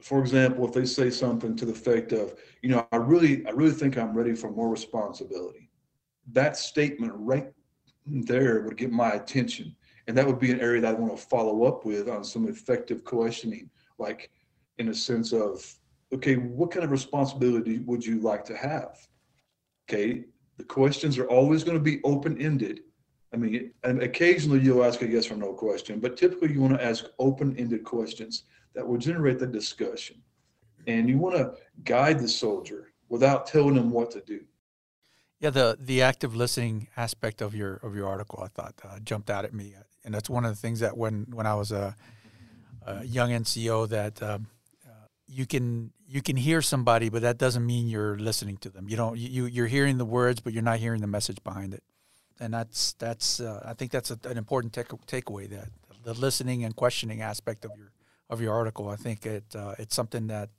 For 0.00 0.20
example, 0.20 0.66
if 0.66 0.72
they 0.72 0.84
say 0.84 1.10
something 1.10 1.56
to 1.56 1.64
the 1.64 1.72
effect 1.72 2.12
of, 2.12 2.34
you 2.62 2.68
know, 2.68 2.86
I 2.92 2.96
really, 2.96 3.46
I 3.46 3.50
really 3.50 3.72
think 3.72 3.96
I'm 3.96 4.16
ready 4.16 4.34
for 4.34 4.50
more 4.50 4.68
responsibility. 4.68 5.70
That 6.32 6.56
statement 6.56 7.12
right 7.16 7.52
there 8.06 8.62
would 8.62 8.76
get 8.76 8.92
my 8.92 9.10
attention. 9.10 9.74
And 10.06 10.16
that 10.18 10.26
would 10.26 10.38
be 10.38 10.50
an 10.50 10.60
area 10.60 10.82
that 10.82 10.94
I 10.94 10.98
want 10.98 11.16
to 11.16 11.26
follow 11.26 11.64
up 11.64 11.86
with 11.86 12.08
on 12.08 12.24
some 12.24 12.46
effective 12.48 13.04
questioning, 13.04 13.70
like 13.98 14.30
in 14.78 14.88
a 14.88 14.94
sense 14.94 15.32
of, 15.32 15.64
okay, 16.12 16.34
what 16.36 16.70
kind 16.70 16.84
of 16.84 16.90
responsibility 16.90 17.78
would 17.78 18.04
you 18.04 18.20
like 18.20 18.44
to 18.44 18.56
have? 18.56 18.98
Okay, 19.88 20.24
the 20.58 20.64
questions 20.64 21.18
are 21.18 21.28
always 21.28 21.64
going 21.64 21.78
to 21.78 21.82
be 21.82 22.00
open 22.04 22.40
ended 22.40 22.80
I 23.34 23.36
mean, 23.36 23.72
and 23.82 24.00
occasionally 24.00 24.60
you'll 24.60 24.84
ask 24.84 25.02
a 25.02 25.08
yes 25.08 25.28
or 25.28 25.36
no 25.36 25.52
question, 25.52 25.98
but 25.98 26.16
typically 26.16 26.52
you 26.52 26.60
want 26.60 26.78
to 26.78 26.84
ask 26.84 27.06
open-ended 27.18 27.82
questions 27.82 28.44
that 28.74 28.86
will 28.86 28.96
generate 28.96 29.40
the 29.40 29.46
discussion. 29.46 30.22
And 30.86 31.08
you 31.08 31.18
want 31.18 31.34
to 31.36 31.54
guide 31.82 32.20
the 32.20 32.28
soldier 32.28 32.92
without 33.08 33.48
telling 33.48 33.74
them 33.74 33.90
what 33.90 34.12
to 34.12 34.20
do. 34.20 34.40
Yeah, 35.40 35.50
the 35.50 35.76
the 35.80 36.00
active 36.00 36.36
listening 36.36 36.88
aspect 36.96 37.42
of 37.42 37.56
your 37.56 37.74
of 37.82 37.96
your 37.96 38.06
article, 38.06 38.40
I 38.40 38.48
thought 38.48 38.74
uh, 38.84 39.00
jumped 39.00 39.30
out 39.30 39.44
at 39.44 39.52
me, 39.52 39.74
and 40.04 40.14
that's 40.14 40.30
one 40.30 40.44
of 40.44 40.52
the 40.52 40.56
things 40.56 40.78
that 40.80 40.96
when 40.96 41.26
when 41.32 41.46
I 41.46 41.54
was 41.54 41.72
a, 41.72 41.96
a 42.86 43.04
young 43.04 43.30
NCO 43.30 43.88
that 43.88 44.22
um, 44.22 44.46
uh, 44.86 45.06
you 45.26 45.44
can 45.44 45.90
you 46.06 46.22
can 46.22 46.36
hear 46.36 46.62
somebody, 46.62 47.08
but 47.08 47.22
that 47.22 47.36
doesn't 47.36 47.66
mean 47.66 47.88
you're 47.88 48.16
listening 48.16 48.58
to 48.58 48.70
them. 48.70 48.88
You 48.88 48.96
don't 48.96 49.18
you 49.18 49.46
you're 49.46 49.66
hearing 49.66 49.98
the 49.98 50.04
words, 50.04 50.40
but 50.40 50.52
you're 50.52 50.62
not 50.62 50.78
hearing 50.78 51.00
the 51.00 51.08
message 51.08 51.42
behind 51.42 51.74
it, 51.74 51.82
and 52.40 52.52
that's 52.52 52.92
that's 52.94 53.40
uh, 53.40 53.62
I 53.64 53.74
think 53.74 53.90
that's 53.90 54.10
a, 54.10 54.18
an 54.24 54.36
important 54.36 54.72
take, 54.72 54.88
takeaway 54.88 55.48
that 55.50 55.68
the 56.02 56.14
listening 56.14 56.64
and 56.64 56.74
questioning 56.76 57.22
aspect 57.22 57.64
of 57.64 57.70
your 57.76 57.92
of 58.30 58.40
your 58.40 58.54
article. 58.54 58.88
I 58.88 58.96
think 58.96 59.26
it 59.26 59.44
uh, 59.54 59.74
it's 59.78 59.94
something 59.94 60.26
that 60.28 60.50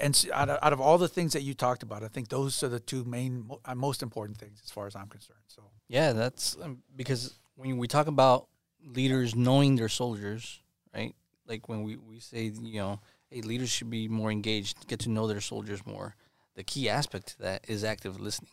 and 0.00 0.26
out 0.32 0.48
of, 0.48 0.58
out 0.62 0.72
of 0.72 0.80
all 0.80 0.98
the 0.98 1.08
things 1.08 1.32
that 1.32 1.42
you 1.42 1.54
talked 1.54 1.82
about, 1.82 2.02
I 2.02 2.08
think 2.08 2.28
those 2.28 2.62
are 2.62 2.68
the 2.68 2.80
two 2.80 3.04
main, 3.04 3.48
uh, 3.64 3.74
most 3.74 4.02
important 4.02 4.38
things 4.38 4.60
as 4.64 4.70
far 4.70 4.86
as 4.86 4.96
I'm 4.96 5.08
concerned. 5.08 5.38
So 5.46 5.62
yeah, 5.88 6.12
that's 6.12 6.56
um, 6.62 6.82
because 6.96 7.34
when 7.56 7.76
we 7.76 7.88
talk 7.88 8.06
about 8.06 8.48
leaders 8.84 9.34
knowing 9.34 9.76
their 9.76 9.88
soldiers, 9.88 10.60
right? 10.94 11.14
Like 11.46 11.68
when 11.68 11.82
we, 11.82 11.96
we 11.96 12.20
say, 12.20 12.52
you 12.60 12.78
know, 12.78 13.00
hey, 13.30 13.42
leaders 13.42 13.70
should 13.70 13.90
be 13.90 14.08
more 14.08 14.30
engaged, 14.30 14.86
get 14.88 15.00
to 15.00 15.10
know 15.10 15.26
their 15.26 15.40
soldiers 15.40 15.84
more. 15.86 16.16
The 16.54 16.64
key 16.64 16.88
aspect 16.88 17.28
to 17.28 17.38
that 17.42 17.64
is 17.68 17.84
active 17.84 18.20
listening, 18.20 18.50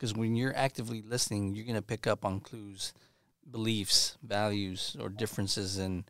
because 0.00 0.14
when 0.14 0.34
you're 0.34 0.56
actively 0.56 1.02
listening, 1.02 1.54
you're 1.54 1.66
gonna 1.66 1.82
pick 1.82 2.06
up 2.06 2.24
on 2.24 2.40
clues, 2.40 2.94
beliefs, 3.50 4.16
values, 4.22 4.96
or 4.98 5.10
differences 5.10 5.78
in 5.78 6.04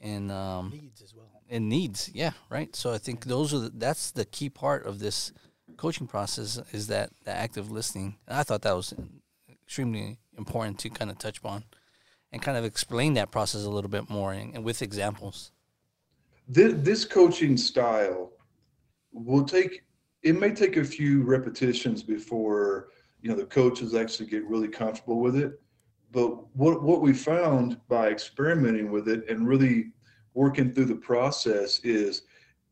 in 0.00 0.30
um, 0.30 0.70
needs 0.70 1.02
as 1.02 1.14
well 1.14 1.34
and 1.50 1.68
needs. 1.68 2.10
Yeah, 2.12 2.32
right. 2.48 2.74
So 2.74 2.92
I 2.92 2.98
think 2.98 3.24
those 3.26 3.52
are 3.52 3.58
the, 3.58 3.70
that's 3.74 4.10
the 4.10 4.24
key 4.24 4.48
part 4.48 4.86
of 4.86 4.98
this 4.98 5.32
coaching 5.76 6.06
process 6.06 6.60
is 6.72 6.86
that 6.88 7.10
the 7.24 7.32
active 7.32 7.70
listening. 7.70 8.16
And 8.26 8.38
I 8.38 8.42
thought 8.42 8.62
that 8.62 8.76
was 8.76 8.94
extremely 9.50 10.18
important 10.36 10.78
to 10.80 10.90
kind 10.90 11.10
of 11.10 11.18
touch 11.18 11.40
on 11.44 11.64
and 12.32 12.42
kind 12.42 12.56
of 12.56 12.64
explain 12.64 13.14
that 13.14 13.30
process 13.30 13.64
a 13.64 13.70
little 13.70 13.90
bit 13.90 14.10
more 14.10 14.32
and, 14.32 14.54
and 14.54 14.64
with 14.64 14.82
examples. 14.82 15.52
This, 16.48 16.74
this 16.78 17.04
coaching 17.04 17.56
style 17.56 18.32
will 19.12 19.44
take 19.44 19.82
it 20.22 20.34
may 20.34 20.50
take 20.50 20.78
a 20.78 20.84
few 20.84 21.22
repetitions 21.22 22.02
before 22.02 22.88
you 23.24 23.30
know 23.30 23.36
the 23.36 23.46
coaches 23.46 23.96
actually 23.96 24.26
get 24.26 24.44
really 24.46 24.68
comfortable 24.68 25.18
with 25.18 25.36
it 25.36 25.60
but 26.14 26.54
what 26.56 26.82
what 26.82 27.00
we 27.00 27.12
found 27.12 27.80
by 27.88 28.08
experimenting 28.08 28.92
with 28.92 29.08
it 29.08 29.28
and 29.28 29.48
really 29.48 29.90
working 30.34 30.72
through 30.72 30.84
the 30.84 30.94
process 30.94 31.80
is 31.80 32.22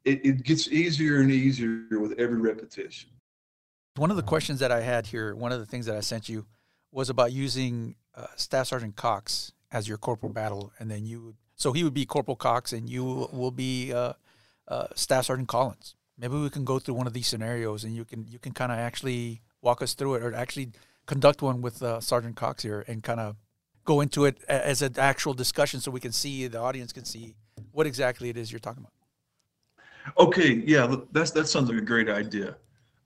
it, 0.05 0.25
it 0.25 0.45
gets 0.45 0.69
easier 0.69 1.21
and 1.21 1.31
easier 1.31 1.87
with 2.01 2.13
every 2.19 2.41
repetition. 2.41 3.11
One 3.97 4.11
of 4.11 4.17
the 4.17 4.23
questions 4.23 4.61
that 4.61 4.73
I 4.73 4.81
had 4.81 5.07
here, 5.07 5.35
one 5.35 5.53
of 5.53 5.59
the 5.59 5.67
things 5.67 5.87
that 5.87 5.97
I 5.97 6.01
sent 6.01 6.29
you 6.29 6.47
was 6.93 7.11
about 7.11 7.33
using 7.33 7.97
uh, 8.15 8.27
Staff 8.37 8.69
Sergeant 8.69 8.97
Cox 8.97 9.53
as 9.71 9.89
your 9.89 9.99
corporal 9.99 10.33
battle, 10.33 10.73
and 10.79 10.91
then 10.91 11.05
you, 11.05 11.35
so 11.57 11.73
he 11.73 11.83
would 11.85 11.95
be 11.95 12.05
Corporal 12.05 12.37
Cox, 12.37 12.73
and 12.73 12.89
you 12.89 13.29
will 13.33 13.51
be 13.51 13.93
uh, 13.93 14.13
uh, 14.69 14.87
Staff 14.95 15.27
Sergeant 15.27 15.49
Collins. 15.49 15.95
Maybe 16.19 16.37
we 16.37 16.51
can 16.51 16.65
go 16.65 16.79
through 16.79 16.95
one 16.95 17.07
of 17.07 17.13
these 17.13 17.27
scenarios, 17.27 17.85
and 17.85 17.95
you 17.95 18.05
can 18.05 18.27
you 18.29 18.39
can 18.39 18.53
kind 18.53 18.71
of 18.71 18.79
actually 18.79 19.41
walk 19.63 19.81
us 19.83 19.95
through 19.95 20.15
it, 20.17 20.23
or 20.23 20.35
actually 20.35 20.71
conduct 21.07 21.41
one 21.43 21.63
with 21.63 21.83
uh, 21.83 22.01
Sergeant 22.01 22.37
Cox 22.37 22.63
here, 22.63 22.85
and 22.87 23.03
kind 23.03 23.21
of 23.21 23.37
go 23.85 24.01
into 24.01 24.25
it 24.25 24.43
as 24.49 24.83
an 24.83 24.95
actual 24.99 25.35
discussion, 25.35 25.81
so 25.81 25.91
we 25.91 26.01
can 26.01 26.13
see 26.13 26.47
the 26.47 26.59
audience 26.59 26.93
can 26.93 27.05
see 27.05 27.35
what 27.73 27.87
exactly 27.87 28.29
it 28.29 28.37
is 28.37 28.53
you're 28.53 28.59
talking 28.59 28.83
about. 28.83 28.93
Okay, 30.19 30.63
yeah, 30.67 30.95
that's 31.13 31.31
that 31.31 31.47
sounds 31.47 31.69
like 31.69 31.79
a 31.79 31.85
great 31.85 32.09
idea. 32.09 32.57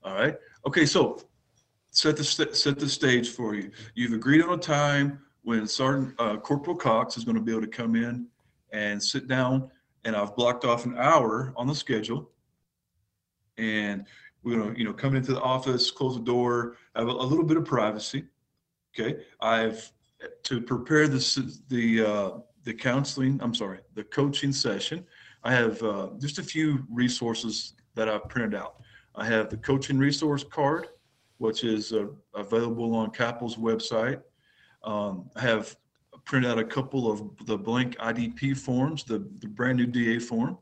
All 0.03 0.13
right. 0.13 0.35
Okay, 0.65 0.85
so 0.85 1.21
set 1.91 2.17
the 2.17 2.23
set 2.23 2.79
the 2.79 2.89
stage 2.89 3.29
for 3.29 3.55
you. 3.55 3.71
You've 3.95 4.13
agreed 4.13 4.41
on 4.41 4.53
a 4.53 4.57
time 4.57 5.19
when 5.43 5.67
Sergeant 5.67 6.13
uh, 6.19 6.37
Corporal 6.37 6.75
Cox 6.75 7.17
is 7.17 7.23
going 7.23 7.35
to 7.35 7.41
be 7.41 7.51
able 7.51 7.61
to 7.61 7.67
come 7.67 7.95
in 7.95 8.27
and 8.71 9.01
sit 9.01 9.27
down, 9.27 9.69
and 10.05 10.15
I've 10.15 10.35
blocked 10.35 10.65
off 10.65 10.85
an 10.85 10.97
hour 10.97 11.53
on 11.55 11.67
the 11.67 11.75
schedule, 11.75 12.29
and 13.57 14.05
we're 14.47 14.57
going 14.57 14.73
to 14.73 14.79
you 14.79 14.85
know 14.85 14.93
come 14.93 15.15
into 15.15 15.33
the 15.33 15.41
office, 15.41 15.91
close 15.91 16.15
the 16.15 16.23
door, 16.23 16.77
have 16.95 17.07
a, 17.07 17.11
a 17.11 17.27
little 17.27 17.45
bit 17.45 17.57
of 17.57 17.65
privacy. 17.65 18.25
Okay, 18.97 19.23
I've 19.41 19.91
to 20.43 20.61
prepare 20.61 21.07
this 21.07 21.39
the 21.67 22.05
uh, 22.05 22.29
the 22.63 22.73
counseling, 22.73 23.39
I'm 23.41 23.53
sorry, 23.53 23.79
the 23.93 24.03
coaching 24.05 24.51
session, 24.51 25.05
I 25.43 25.53
have 25.53 25.81
uh, 25.83 26.09
just 26.19 26.39
a 26.39 26.43
few 26.43 26.85
resources 26.89 27.73
that 27.95 28.09
I've 28.09 28.27
printed 28.27 28.55
out. 28.55 28.81
I 29.15 29.25
have 29.25 29.49
the 29.49 29.57
coaching 29.57 29.97
resource 29.97 30.43
card, 30.43 30.87
which 31.37 31.63
is 31.63 31.93
uh, 31.93 32.07
available 32.35 32.95
on 32.95 33.11
CAPL's 33.11 33.55
website. 33.55 34.21
Um, 34.83 35.29
I 35.35 35.41
have 35.41 35.75
printed 36.25 36.51
out 36.51 36.59
a 36.59 36.63
couple 36.63 37.09
of 37.09 37.23
the 37.45 37.57
blank 37.57 37.97
IDP 37.97 38.57
forms, 38.57 39.03
the, 39.03 39.19
the 39.39 39.47
brand 39.47 39.77
new 39.77 39.87
DA 39.87 40.19
form. 40.19 40.57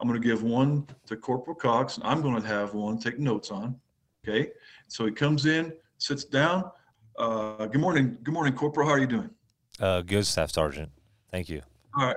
I'm 0.00 0.08
going 0.08 0.20
to 0.20 0.26
give 0.26 0.42
one 0.42 0.86
to 1.06 1.16
Corporal 1.16 1.54
Cox, 1.54 1.96
and 1.96 2.06
I'm 2.06 2.22
going 2.22 2.40
to 2.40 2.48
have 2.48 2.72
one 2.74 2.98
take 2.98 3.18
notes 3.18 3.50
on. 3.50 3.78
Okay, 4.26 4.50
so 4.88 5.04
he 5.04 5.12
comes 5.12 5.46
in, 5.46 5.72
sits 5.98 6.24
down. 6.24 6.70
Uh, 7.18 7.66
good 7.66 7.80
morning, 7.80 8.16
good 8.22 8.32
morning, 8.32 8.54
Corporal. 8.54 8.86
How 8.86 8.94
are 8.94 8.98
you 8.98 9.06
doing? 9.06 9.30
Uh, 9.78 10.00
good, 10.00 10.26
Staff 10.26 10.52
Sergeant. 10.52 10.90
Thank 11.30 11.48
you. 11.48 11.60
All 11.98 12.06
right. 12.06 12.16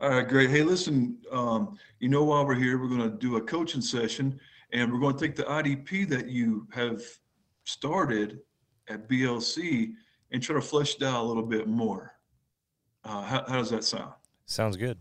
All 0.00 0.08
right, 0.08 0.26
great. 0.26 0.48
Hey, 0.48 0.62
listen, 0.62 1.18
um, 1.30 1.78
you 1.98 2.08
know, 2.08 2.24
while 2.24 2.46
we're 2.46 2.54
here, 2.54 2.78
we're 2.80 2.88
going 2.88 3.02
to 3.02 3.16
do 3.18 3.36
a 3.36 3.40
coaching 3.40 3.82
session 3.82 4.40
and 4.72 4.90
we're 4.90 4.98
going 4.98 5.14
to 5.14 5.20
take 5.20 5.36
the 5.36 5.42
IDP 5.42 6.08
that 6.08 6.28
you 6.28 6.66
have 6.72 7.02
started 7.64 8.40
at 8.88 9.08
BLC 9.10 9.92
and 10.32 10.42
try 10.42 10.54
to 10.54 10.62
flesh 10.62 10.96
it 10.96 11.02
out 11.02 11.22
a 11.22 11.26
little 11.26 11.42
bit 11.42 11.66
more. 11.66 12.14
Uh, 13.04 13.22
how, 13.22 13.44
how, 13.46 13.56
does 13.58 13.68
that 13.70 13.84
sound? 13.84 14.12
Sounds 14.46 14.76
good. 14.78 14.98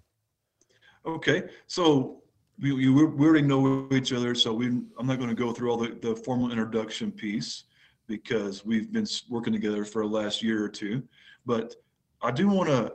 Okay. 1.15 1.43
So 1.67 2.21
we, 2.59 2.73
we, 2.73 2.89
we 2.89 3.25
already 3.25 3.45
know 3.45 3.87
each 3.91 4.13
other. 4.13 4.35
So 4.35 4.53
we, 4.53 4.67
I'm 4.67 5.07
not 5.07 5.17
going 5.17 5.29
to 5.29 5.35
go 5.35 5.51
through 5.51 5.71
all 5.71 5.77
the, 5.77 5.97
the 6.01 6.15
formal 6.15 6.51
introduction 6.51 7.11
piece 7.11 7.65
because 8.07 8.65
we've 8.65 8.91
been 8.91 9.07
working 9.29 9.53
together 9.53 9.85
for 9.85 10.03
the 10.03 10.09
last 10.09 10.43
year 10.43 10.63
or 10.63 10.69
two. 10.69 11.03
But 11.45 11.75
I 12.21 12.31
do 12.31 12.47
want 12.47 12.69
to 12.69 12.93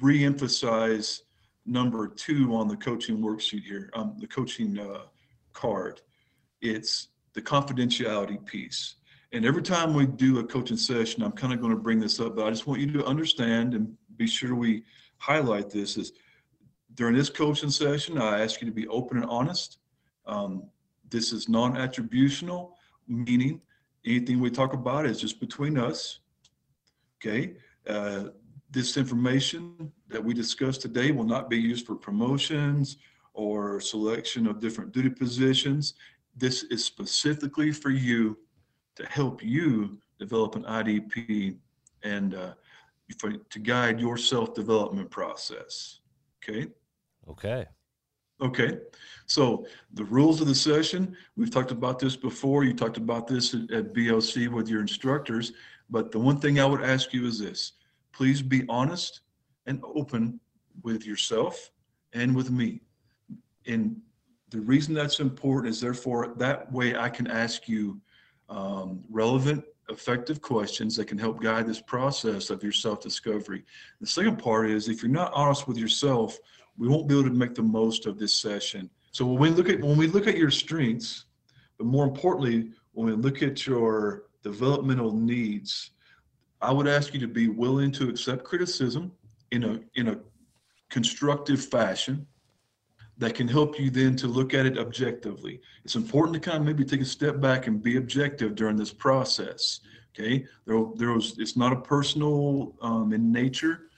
re-emphasize 0.00 1.22
number 1.66 2.08
two 2.08 2.54
on 2.54 2.68
the 2.68 2.76
coaching 2.76 3.18
worksheet 3.18 3.64
here, 3.64 3.90
um, 3.94 4.16
the 4.18 4.26
coaching 4.26 4.78
uh, 4.78 5.02
card. 5.52 6.00
It's 6.60 7.08
the 7.34 7.42
confidentiality 7.42 8.44
piece. 8.46 8.96
And 9.32 9.44
every 9.44 9.62
time 9.62 9.92
we 9.92 10.06
do 10.06 10.38
a 10.38 10.44
coaching 10.44 10.76
session, 10.76 11.22
I'm 11.22 11.32
kind 11.32 11.52
of 11.52 11.60
going 11.60 11.72
to 11.72 11.78
bring 11.78 11.98
this 11.98 12.20
up, 12.20 12.36
but 12.36 12.46
I 12.46 12.50
just 12.50 12.66
want 12.66 12.80
you 12.80 12.90
to 12.92 13.04
understand 13.04 13.74
and 13.74 13.94
be 14.16 14.26
sure 14.26 14.54
we 14.54 14.84
highlight 15.18 15.70
this 15.70 15.96
is 15.96 16.12
during 16.96 17.14
this 17.14 17.30
coaching 17.30 17.70
session, 17.70 18.18
I 18.18 18.42
ask 18.42 18.60
you 18.60 18.66
to 18.66 18.74
be 18.74 18.88
open 18.88 19.18
and 19.18 19.26
honest. 19.26 19.78
Um, 20.26 20.64
this 21.10 21.32
is 21.32 21.48
non-attributional, 21.48 22.72
meaning 23.06 23.60
anything 24.04 24.40
we 24.40 24.50
talk 24.50 24.72
about 24.72 25.06
is 25.06 25.20
just 25.20 25.38
between 25.38 25.78
us. 25.78 26.20
Okay. 27.18 27.54
Uh, 27.86 28.30
this 28.70 28.96
information 28.96 29.92
that 30.08 30.22
we 30.22 30.34
discussed 30.34 30.80
today 30.80 31.12
will 31.12 31.24
not 31.24 31.48
be 31.48 31.58
used 31.58 31.86
for 31.86 31.94
promotions 31.94 32.96
or 33.34 33.78
selection 33.80 34.46
of 34.46 34.58
different 34.58 34.92
duty 34.92 35.10
positions. 35.10 35.94
This 36.34 36.64
is 36.64 36.84
specifically 36.84 37.72
for 37.72 37.90
you 37.90 38.38
to 38.96 39.06
help 39.06 39.42
you 39.44 39.98
develop 40.18 40.56
an 40.56 40.64
IDP 40.64 41.58
and 42.02 42.34
uh, 42.34 42.54
for, 43.18 43.32
to 43.32 43.58
guide 43.58 44.00
your 44.00 44.16
self-development 44.16 45.10
process. 45.10 46.00
Okay. 46.42 46.68
Okay. 47.28 47.66
Okay. 48.40 48.78
So 49.26 49.66
the 49.94 50.04
rules 50.04 50.40
of 50.40 50.46
the 50.46 50.54
session, 50.54 51.16
we've 51.36 51.50
talked 51.50 51.70
about 51.70 51.98
this 51.98 52.16
before. 52.16 52.64
You 52.64 52.74
talked 52.74 52.98
about 52.98 53.26
this 53.26 53.54
at, 53.54 53.70
at 53.70 53.94
BLC 53.94 54.48
with 54.48 54.68
your 54.68 54.80
instructors. 54.80 55.52
But 55.88 56.12
the 56.12 56.18
one 56.18 56.38
thing 56.38 56.60
I 56.60 56.66
would 56.66 56.82
ask 56.82 57.12
you 57.12 57.26
is 57.26 57.38
this 57.38 57.72
please 58.12 58.40
be 58.40 58.64
honest 58.68 59.20
and 59.66 59.82
open 59.94 60.40
with 60.82 61.04
yourself 61.06 61.70
and 62.14 62.34
with 62.34 62.50
me. 62.50 62.80
And 63.66 64.00
the 64.50 64.60
reason 64.60 64.94
that's 64.94 65.20
important 65.20 65.70
is 65.70 65.80
therefore 65.80 66.34
that 66.38 66.72
way 66.72 66.96
I 66.96 67.10
can 67.10 67.26
ask 67.26 67.68
you 67.68 68.00
um, 68.48 69.04
relevant, 69.10 69.64
effective 69.90 70.40
questions 70.40 70.96
that 70.96 71.06
can 71.06 71.18
help 71.18 71.42
guide 71.42 71.66
this 71.66 71.80
process 71.80 72.48
of 72.48 72.62
your 72.62 72.72
self-discovery. 72.72 73.64
The 74.00 74.06
second 74.06 74.38
part 74.38 74.70
is 74.70 74.88
if 74.88 75.02
you're 75.02 75.10
not 75.10 75.32
honest 75.34 75.68
with 75.68 75.76
yourself, 75.76 76.38
we 76.78 76.88
won't 76.88 77.08
be 77.08 77.14
able 77.18 77.28
to 77.28 77.34
make 77.34 77.54
the 77.54 77.62
most 77.62 78.06
of 78.06 78.18
this 78.18 78.34
session. 78.34 78.90
So 79.12 79.24
when 79.26 79.38
we 79.40 79.50
look 79.50 79.68
at 79.68 79.80
when 79.80 79.96
we 79.96 80.06
look 80.06 80.26
at 80.26 80.36
your 80.36 80.50
strengths, 80.50 81.24
but 81.78 81.86
more 81.86 82.04
importantly, 82.04 82.70
when 82.92 83.06
we 83.06 83.12
look 83.12 83.42
at 83.42 83.66
your 83.66 84.24
developmental 84.42 85.12
needs, 85.12 85.90
I 86.60 86.72
would 86.72 86.88
ask 86.88 87.14
you 87.14 87.20
to 87.20 87.28
be 87.28 87.48
willing 87.48 87.92
to 87.92 88.08
accept 88.08 88.44
criticism 88.44 89.12
in 89.50 89.64
a 89.64 89.80
in 89.94 90.08
a 90.08 90.18
constructive 90.90 91.64
fashion. 91.64 92.26
that 93.18 93.34
can 93.34 93.48
help 93.48 93.78
you 93.78 93.90
then 93.90 94.14
to 94.16 94.26
look 94.26 94.52
at 94.54 94.66
it 94.66 94.78
objectively. 94.78 95.60
It's 95.84 95.96
important 95.96 96.34
to 96.34 96.40
kind 96.40 96.58
of 96.58 96.64
maybe 96.64 96.84
take 96.84 97.00
a 97.00 97.04
step 97.06 97.40
back 97.40 97.66
and 97.66 97.82
be 97.82 97.96
objective 97.96 98.54
during 98.54 98.76
this 98.76 98.92
process. 98.92 99.80
Okay, 100.14 100.46
there, 100.66 100.82
there 100.96 101.12
was, 101.12 101.38
it's 101.38 101.56
not 101.56 101.72
a 101.72 101.80
personal 101.80 102.74
um, 102.80 103.12
in 103.12 103.30
nature, 103.30 103.90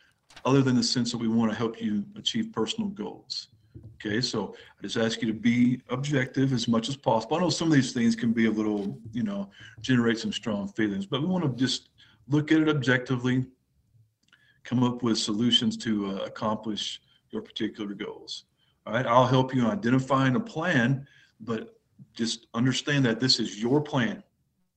other 0.44 0.62
than 0.62 0.76
the 0.76 0.82
sense 0.82 1.10
that 1.12 1.18
we 1.18 1.28
want 1.28 1.50
to 1.50 1.56
help 1.56 1.80
you 1.80 2.04
achieve 2.16 2.52
personal 2.52 2.90
goals. 2.90 3.48
Okay, 3.94 4.20
so 4.20 4.54
I 4.78 4.82
just 4.82 4.96
ask 4.96 5.20
you 5.20 5.28
to 5.28 5.38
be 5.38 5.80
objective 5.88 6.52
as 6.52 6.68
much 6.68 6.88
as 6.88 6.96
possible. 6.96 7.36
I 7.36 7.40
know 7.40 7.50
some 7.50 7.68
of 7.68 7.74
these 7.74 7.92
things 7.92 8.14
can 8.14 8.32
be 8.32 8.46
a 8.46 8.50
little, 8.50 8.98
you 9.12 9.22
know, 9.22 9.50
generate 9.80 10.18
some 10.18 10.32
strong 10.32 10.68
feelings, 10.68 11.06
but 11.06 11.20
we 11.20 11.26
want 11.26 11.44
to 11.44 11.50
just 11.50 11.90
look 12.28 12.52
at 12.52 12.60
it 12.60 12.68
objectively, 12.68 13.46
come 14.64 14.84
up 14.84 15.02
with 15.02 15.18
solutions 15.18 15.76
to 15.78 16.10
uh, 16.10 16.24
accomplish 16.24 17.00
your 17.30 17.42
particular 17.42 17.94
goals. 17.94 18.44
All 18.86 18.94
right, 18.94 19.06
I'll 19.06 19.26
help 19.26 19.54
you 19.54 19.64
in 19.64 19.70
identifying 19.70 20.36
a 20.36 20.40
plan, 20.40 21.06
but 21.40 21.78
just 22.14 22.46
understand 22.54 23.04
that 23.04 23.20
this 23.20 23.40
is 23.40 23.60
your 23.60 23.80
plan. 23.80 24.22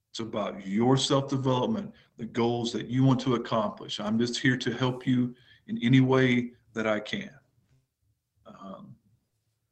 It's 0.09 0.19
about 0.19 0.65
your 0.65 0.97
self 0.97 1.29
development, 1.29 1.93
the 2.17 2.25
goals 2.25 2.73
that 2.73 2.87
you 2.87 3.03
want 3.03 3.19
to 3.21 3.35
accomplish. 3.35 3.99
I'm 3.99 4.19
just 4.19 4.37
here 4.39 4.57
to 4.57 4.73
help 4.73 5.07
you 5.07 5.33
in 5.71 5.83
any 5.83 6.01
way 6.01 6.51
that 6.73 6.85
I 6.85 6.99
can. 6.99 7.31
Um, 8.45 8.95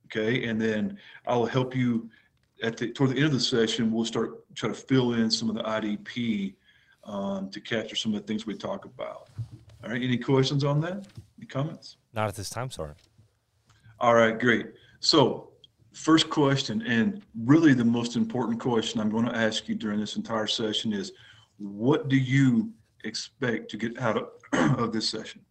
okay, 0.05 0.45
and 0.45 0.59
then 0.59 0.97
I'll 1.27 1.45
help 1.45 1.75
you 1.75 2.09
at 2.63 2.77
the 2.77 2.91
toward 2.91 3.11
the 3.11 3.17
end 3.17 3.25
of 3.25 3.33
the 3.33 3.39
session. 3.39 3.91
We'll 3.91 4.05
start 4.05 4.53
try 4.55 4.69
to 4.69 4.75
fill 4.75 5.13
in 5.13 5.29
some 5.29 5.49
of 5.49 5.55
the 5.55 5.63
IDP 5.63 6.55
um, 7.03 7.49
to 7.49 7.59
capture 7.59 7.95
some 7.95 8.13
of 8.15 8.21
the 8.21 8.27
things 8.27 8.45
we 8.45 8.55
talk 8.55 8.85
about. 8.85 9.29
All 9.83 9.91
right, 9.91 10.01
any 10.01 10.17
questions 10.17 10.63
on 10.63 10.81
that? 10.81 11.07
Any 11.37 11.47
comments? 11.47 11.97
Not 12.13 12.27
at 12.27 12.35
this 12.35 12.49
time, 12.49 12.71
sorry. 12.71 12.93
All 13.99 14.15
right, 14.15 14.37
great. 14.39 14.67
So, 14.99 15.51
first 15.93 16.29
question, 16.29 16.81
and 16.85 17.21
really 17.45 17.73
the 17.73 17.85
most 17.85 18.15
important 18.15 18.59
question 18.59 18.99
I'm 18.99 19.09
going 19.09 19.25
to 19.25 19.35
ask 19.35 19.67
you 19.67 19.75
during 19.75 19.99
this 19.99 20.15
entire 20.15 20.47
session 20.47 20.93
is 20.93 21.11
what 21.57 22.09
do 22.09 22.17
you 22.17 22.71
expect 23.03 23.69
to 23.71 23.77
get 23.77 23.97
out 23.99 24.17
of, 24.17 24.29
of 24.79 24.91
this 24.91 25.07
session? 25.07 25.41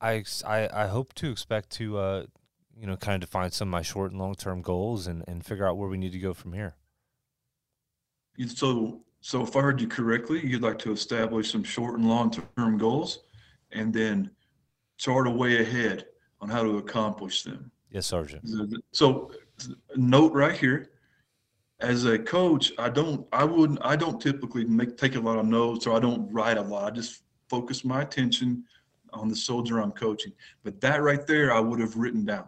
I, 0.00 0.24
I, 0.46 0.68
I 0.72 0.86
hope 0.86 1.14
to 1.14 1.30
expect 1.30 1.70
to, 1.70 1.98
uh, 1.98 2.26
you 2.76 2.86
know, 2.86 2.96
kind 2.96 3.22
of 3.22 3.28
define 3.28 3.50
some 3.50 3.68
of 3.68 3.72
my 3.72 3.82
short 3.82 4.12
and 4.12 4.20
long 4.20 4.34
term 4.34 4.62
goals 4.62 5.06
and, 5.06 5.24
and 5.26 5.44
figure 5.44 5.66
out 5.66 5.76
where 5.76 5.88
we 5.88 5.96
need 5.96 6.12
to 6.12 6.18
go 6.18 6.34
from 6.34 6.52
here. 6.52 6.76
So, 8.48 9.00
so 9.20 9.42
if 9.42 9.56
I 9.56 9.60
heard 9.60 9.80
you 9.80 9.88
correctly, 9.88 10.46
you'd 10.46 10.62
like 10.62 10.78
to 10.80 10.92
establish 10.92 11.50
some 11.50 11.64
short 11.64 11.98
and 11.98 12.08
long 12.08 12.30
term 12.30 12.76
goals 12.76 13.20
and 13.72 13.92
then 13.92 14.30
chart 14.98 15.26
a 15.26 15.30
way 15.30 15.62
ahead 15.62 16.06
on 16.40 16.48
how 16.48 16.62
to 16.62 16.78
accomplish 16.78 17.42
them. 17.42 17.70
Yes, 17.90 18.06
Sergeant. 18.06 18.42
So 18.92 19.30
note 19.96 20.32
right 20.32 20.56
here, 20.56 20.90
as 21.80 22.04
a 22.04 22.18
coach, 22.18 22.72
I 22.78 22.88
don't, 22.88 23.26
I 23.32 23.44
wouldn't, 23.44 23.78
I 23.82 23.96
don't 23.96 24.20
typically 24.20 24.64
make, 24.64 24.96
take 24.96 25.14
a 25.14 25.20
lot 25.20 25.38
of 25.38 25.46
notes 25.46 25.86
or 25.86 25.96
I 25.96 26.00
don't 26.00 26.30
write 26.32 26.58
a 26.58 26.62
lot. 26.62 26.92
I 26.92 26.94
just 26.94 27.22
focus 27.48 27.84
my 27.84 28.02
attention 28.02 28.64
on 29.16 29.28
the 29.28 29.36
soldier 29.36 29.80
I'm 29.80 29.92
coaching. 29.92 30.32
But 30.62 30.80
that 30.80 31.02
right 31.02 31.26
there, 31.26 31.52
I 31.52 31.60
would 31.60 31.80
have 31.80 31.96
written 31.96 32.24
down. 32.24 32.46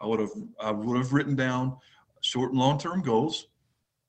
I 0.00 0.06
would 0.06 0.20
have, 0.20 0.30
I 0.60 0.70
would 0.70 0.96
have 0.96 1.12
written 1.12 1.34
down 1.34 1.76
short 2.20 2.50
and 2.50 2.60
long-term 2.60 3.02
goals 3.02 3.48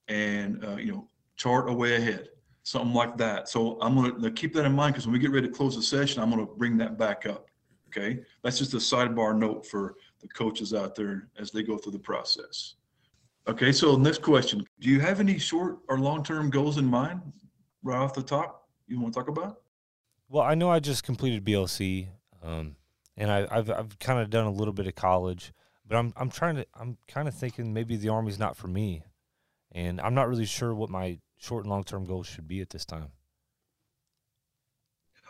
and, 0.07 0.63
uh, 0.65 0.75
you 0.77 0.91
know, 0.91 1.07
chart 1.35 1.69
a 1.69 1.73
way 1.73 1.95
ahead, 1.95 2.29
something 2.63 2.93
like 2.93 3.17
that. 3.17 3.49
So 3.49 3.77
I'm 3.81 4.21
to 4.21 4.31
keep 4.31 4.53
that 4.53 4.65
in 4.65 4.73
mind 4.73 4.93
because 4.93 5.05
when 5.05 5.13
we 5.13 5.19
get 5.19 5.31
ready 5.31 5.47
to 5.47 5.53
close 5.53 5.75
the 5.75 5.83
session, 5.83 6.21
I'm 6.21 6.31
to 6.31 6.45
bring 6.45 6.77
that 6.77 6.97
back 6.97 7.25
up. 7.25 7.47
Okay. 7.87 8.19
That's 8.43 8.57
just 8.57 8.73
a 8.73 8.77
sidebar 8.77 9.37
note 9.37 9.65
for 9.65 9.95
the 10.21 10.27
coaches 10.29 10.73
out 10.73 10.95
there 10.95 11.29
as 11.39 11.51
they 11.51 11.63
go 11.63 11.77
through 11.77 11.93
the 11.93 11.99
process. 11.99 12.75
Okay. 13.47 13.71
So 13.71 13.95
next 13.95 14.21
question, 14.21 14.65
do 14.79 14.89
you 14.89 14.99
have 14.99 15.19
any 15.19 15.37
short 15.37 15.79
or 15.87 15.99
long-term 15.99 16.49
goals 16.49 16.77
in 16.77 16.85
mind 16.85 17.21
right 17.83 17.97
off 17.97 18.13
the 18.13 18.23
top 18.23 18.67
you 18.87 18.99
want 18.99 19.13
to 19.13 19.19
talk 19.19 19.29
about? 19.29 19.61
Well, 20.29 20.43
I 20.43 20.55
know 20.55 20.69
I 20.69 20.79
just 20.79 21.03
completed 21.03 21.45
BLC, 21.45 22.07
um, 22.43 22.75
and 23.15 23.31
I, 23.31 23.55
have 23.55 23.69
I've 23.69 23.99
kind 23.99 24.19
of 24.19 24.29
done 24.29 24.45
a 24.45 24.51
little 24.51 24.73
bit 24.73 24.85
of 24.85 24.95
college, 24.95 25.53
but 25.87 25.95
I'm 25.95 26.13
I'm 26.17 26.29
trying 26.29 26.55
to 26.57 26.65
I'm 26.77 26.97
kind 27.07 27.29
of 27.29 27.33
thinking 27.33 27.73
maybe 27.73 27.95
the 27.95 28.09
army's 28.09 28.37
not 28.37 28.57
for 28.57 28.67
me, 28.67 29.03
and 29.71 30.01
I'm 30.01 30.13
not 30.13 30.27
really 30.27 30.45
sure 30.45 30.75
what 30.75 30.89
my 30.89 31.19
short 31.37 31.63
and 31.63 31.71
long 31.71 31.85
term 31.85 32.03
goals 32.03 32.27
should 32.27 32.47
be 32.47 32.59
at 32.59 32.69
this 32.69 32.83
time. 32.83 33.11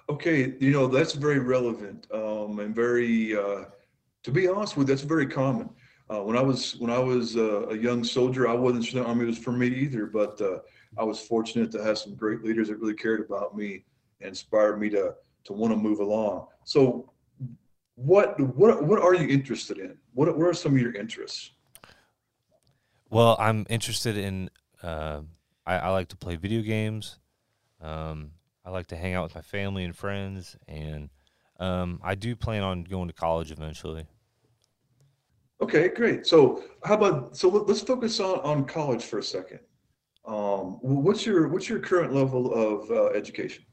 Okay, 0.09 0.55
you 0.59 0.71
know 0.71 0.87
that's 0.87 1.13
very 1.13 1.39
relevant 1.39 2.07
um, 2.11 2.59
and 2.59 2.73
very, 2.73 3.37
uh, 3.37 3.65
to 4.23 4.31
be 4.31 4.47
honest 4.47 4.77
with 4.77 4.89
you, 4.89 4.95
that's 4.95 5.05
very 5.05 5.27
common. 5.27 5.69
Uh, 6.09 6.23
when 6.23 6.35
I 6.35 6.41
was 6.41 6.75
when 6.77 6.89
I 6.89 6.97
was 6.97 7.37
uh, 7.37 7.67
a 7.67 7.77
young 7.77 8.03
soldier, 8.03 8.47
I 8.47 8.53
wasn't 8.53 8.85
sure 8.85 9.03
the 9.03 9.07
army 9.07 9.25
was 9.25 9.37
for 9.37 9.51
me 9.51 9.67
either, 9.67 10.07
but 10.07 10.41
uh, 10.41 10.59
I 10.97 11.03
was 11.03 11.19
fortunate 11.19 11.71
to 11.73 11.83
have 11.83 11.99
some 11.99 12.15
great 12.15 12.43
leaders 12.43 12.69
that 12.69 12.79
really 12.79 12.95
cared 12.95 13.21
about 13.21 13.55
me 13.55 13.83
inspired 14.21 14.79
me 14.79 14.89
to 14.89 15.15
to 15.45 15.53
want 15.53 15.73
to 15.73 15.77
move 15.77 15.99
along. 15.99 16.47
So, 16.63 17.11
what 17.95 18.39
what 18.39 18.83
what 18.83 18.99
are 19.01 19.15
you 19.15 19.27
interested 19.27 19.77
in? 19.77 19.97
What 20.13 20.35
what 20.37 20.47
are 20.47 20.53
some 20.53 20.73
of 20.73 20.81
your 20.81 20.95
interests? 20.95 21.51
Well, 23.09 23.37
I'm 23.39 23.65
interested 23.69 24.17
in. 24.17 24.49
Uh, 24.83 25.21
I, 25.65 25.75
I 25.75 25.89
like 25.89 26.09
to 26.09 26.17
play 26.17 26.35
video 26.35 26.61
games. 26.61 27.19
Um, 27.81 28.31
I 28.65 28.69
like 28.69 28.87
to 28.87 28.95
hang 28.95 29.13
out 29.13 29.23
with 29.23 29.35
my 29.35 29.41
family 29.41 29.83
and 29.83 29.95
friends, 29.95 30.57
and 30.67 31.09
um, 31.59 31.99
I 32.03 32.15
do 32.15 32.35
plan 32.35 32.63
on 32.63 32.83
going 32.83 33.07
to 33.07 33.13
college 33.13 33.51
eventually. 33.51 34.05
Okay, 35.61 35.87
great. 35.87 36.27
So 36.27 36.63
how 36.83 36.95
about 36.95 37.35
so 37.35 37.49
let's 37.49 37.81
focus 37.81 38.19
on 38.19 38.39
on 38.39 38.65
college 38.65 39.03
for 39.03 39.19
a 39.19 39.23
second. 39.23 39.59
Um, 40.25 40.77
what's 40.81 41.25
your 41.25 41.47
what's 41.47 41.69
your 41.69 41.79
current 41.79 42.13
level 42.13 42.53
of 42.53 42.91
uh, 42.91 43.07
education? 43.07 43.63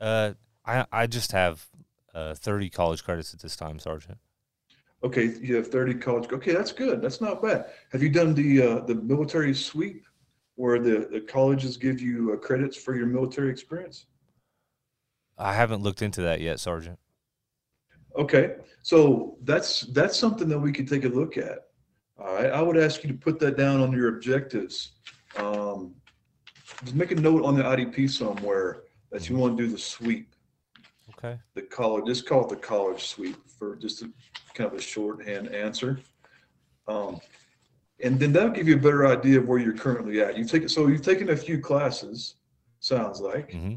Uh, 0.00 0.32
I 0.64 0.86
I 0.90 1.06
just 1.06 1.32
have 1.32 1.66
uh, 2.14 2.34
thirty 2.34 2.70
college 2.70 3.04
credits 3.04 3.34
at 3.34 3.40
this 3.40 3.56
time, 3.56 3.78
Sergeant. 3.78 4.18
Okay, 5.02 5.34
you 5.40 5.56
have 5.56 5.68
thirty 5.68 5.94
college. 5.94 6.30
Okay, 6.32 6.52
that's 6.52 6.72
good. 6.72 7.02
That's 7.02 7.20
not 7.20 7.42
bad. 7.42 7.66
Have 7.92 8.02
you 8.02 8.08
done 8.10 8.34
the 8.34 8.62
uh, 8.62 8.80
the 8.80 8.94
military 8.94 9.54
sweep? 9.54 10.04
where 10.60 10.78
the, 10.78 11.08
the 11.10 11.22
colleges 11.22 11.78
give 11.78 12.02
you 12.02 12.34
uh, 12.34 12.36
credits 12.36 12.76
for 12.76 12.94
your 12.94 13.06
military 13.06 13.50
experience? 13.50 14.04
I 15.38 15.54
haven't 15.54 15.82
looked 15.82 16.02
into 16.02 16.20
that 16.20 16.42
yet, 16.42 16.60
Sergeant. 16.60 16.98
Okay, 18.14 18.56
so 18.82 19.38
that's 19.44 19.82
that's 19.92 20.18
something 20.18 20.48
that 20.50 20.58
we 20.58 20.70
could 20.70 20.86
take 20.86 21.04
a 21.04 21.08
look 21.08 21.38
at. 21.38 21.60
All 22.18 22.34
right, 22.34 22.50
I 22.50 22.60
would 22.60 22.76
ask 22.76 23.02
you 23.02 23.08
to 23.08 23.16
put 23.16 23.38
that 23.38 23.56
down 23.56 23.80
on 23.80 23.90
your 23.90 24.08
objectives. 24.08 24.92
Um, 25.36 25.94
just 26.84 26.94
make 26.94 27.10
a 27.10 27.14
note 27.14 27.42
on 27.42 27.54
the 27.54 27.62
IDP 27.62 28.10
somewhere 28.10 28.82
that 29.10 29.28
you 29.28 29.36
want 29.36 29.56
to 29.56 29.64
do 29.64 29.70
the 29.70 29.78
sweep. 29.78 30.34
Okay. 31.10 31.38
The 31.54 31.62
college, 31.62 32.06
just 32.06 32.26
call 32.26 32.44
it 32.44 32.48
the 32.48 32.56
college 32.56 33.08
sweep 33.08 33.36
for 33.46 33.76
just 33.76 34.02
a 34.02 34.10
kind 34.54 34.72
of 34.72 34.78
a 34.78 34.82
shorthand 34.82 35.48
answer. 35.54 36.00
Um, 36.86 37.20
and 38.02 38.18
then 38.18 38.32
that'll 38.32 38.50
give 38.50 38.68
you 38.68 38.76
a 38.76 38.80
better 38.80 39.06
idea 39.06 39.38
of 39.38 39.48
where 39.48 39.58
you're 39.58 39.76
currently 39.76 40.20
at. 40.20 40.36
You've 40.36 40.50
taken 40.50 40.68
so 40.68 40.86
you've 40.86 41.02
taken 41.02 41.30
a 41.30 41.36
few 41.36 41.60
classes, 41.60 42.36
sounds 42.80 43.20
like, 43.20 43.50
mm-hmm. 43.50 43.74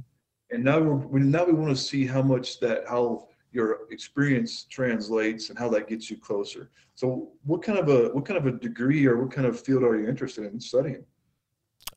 and 0.51 0.63
now 0.63 0.79
we 0.79 1.19
now 1.19 1.45
we 1.45 1.53
want 1.53 1.75
to 1.75 1.81
see 1.81 2.05
how 2.05 2.21
much 2.21 2.59
that 2.61 2.85
how 2.87 3.27
your 3.51 3.79
experience 3.91 4.63
translates 4.63 5.49
and 5.49 5.59
how 5.59 5.69
that 5.69 5.87
gets 5.87 6.09
you 6.09 6.17
closer. 6.17 6.69
So, 6.95 7.31
what 7.43 7.61
kind 7.61 7.77
of 7.77 7.89
a 7.89 8.09
what 8.13 8.25
kind 8.25 8.37
of 8.37 8.47
a 8.47 8.51
degree 8.51 9.05
or 9.05 9.21
what 9.21 9.31
kind 9.31 9.45
of 9.45 9.59
field 9.59 9.83
are 9.83 9.99
you 9.99 10.07
interested 10.07 10.45
in 10.45 10.59
studying? 10.59 11.05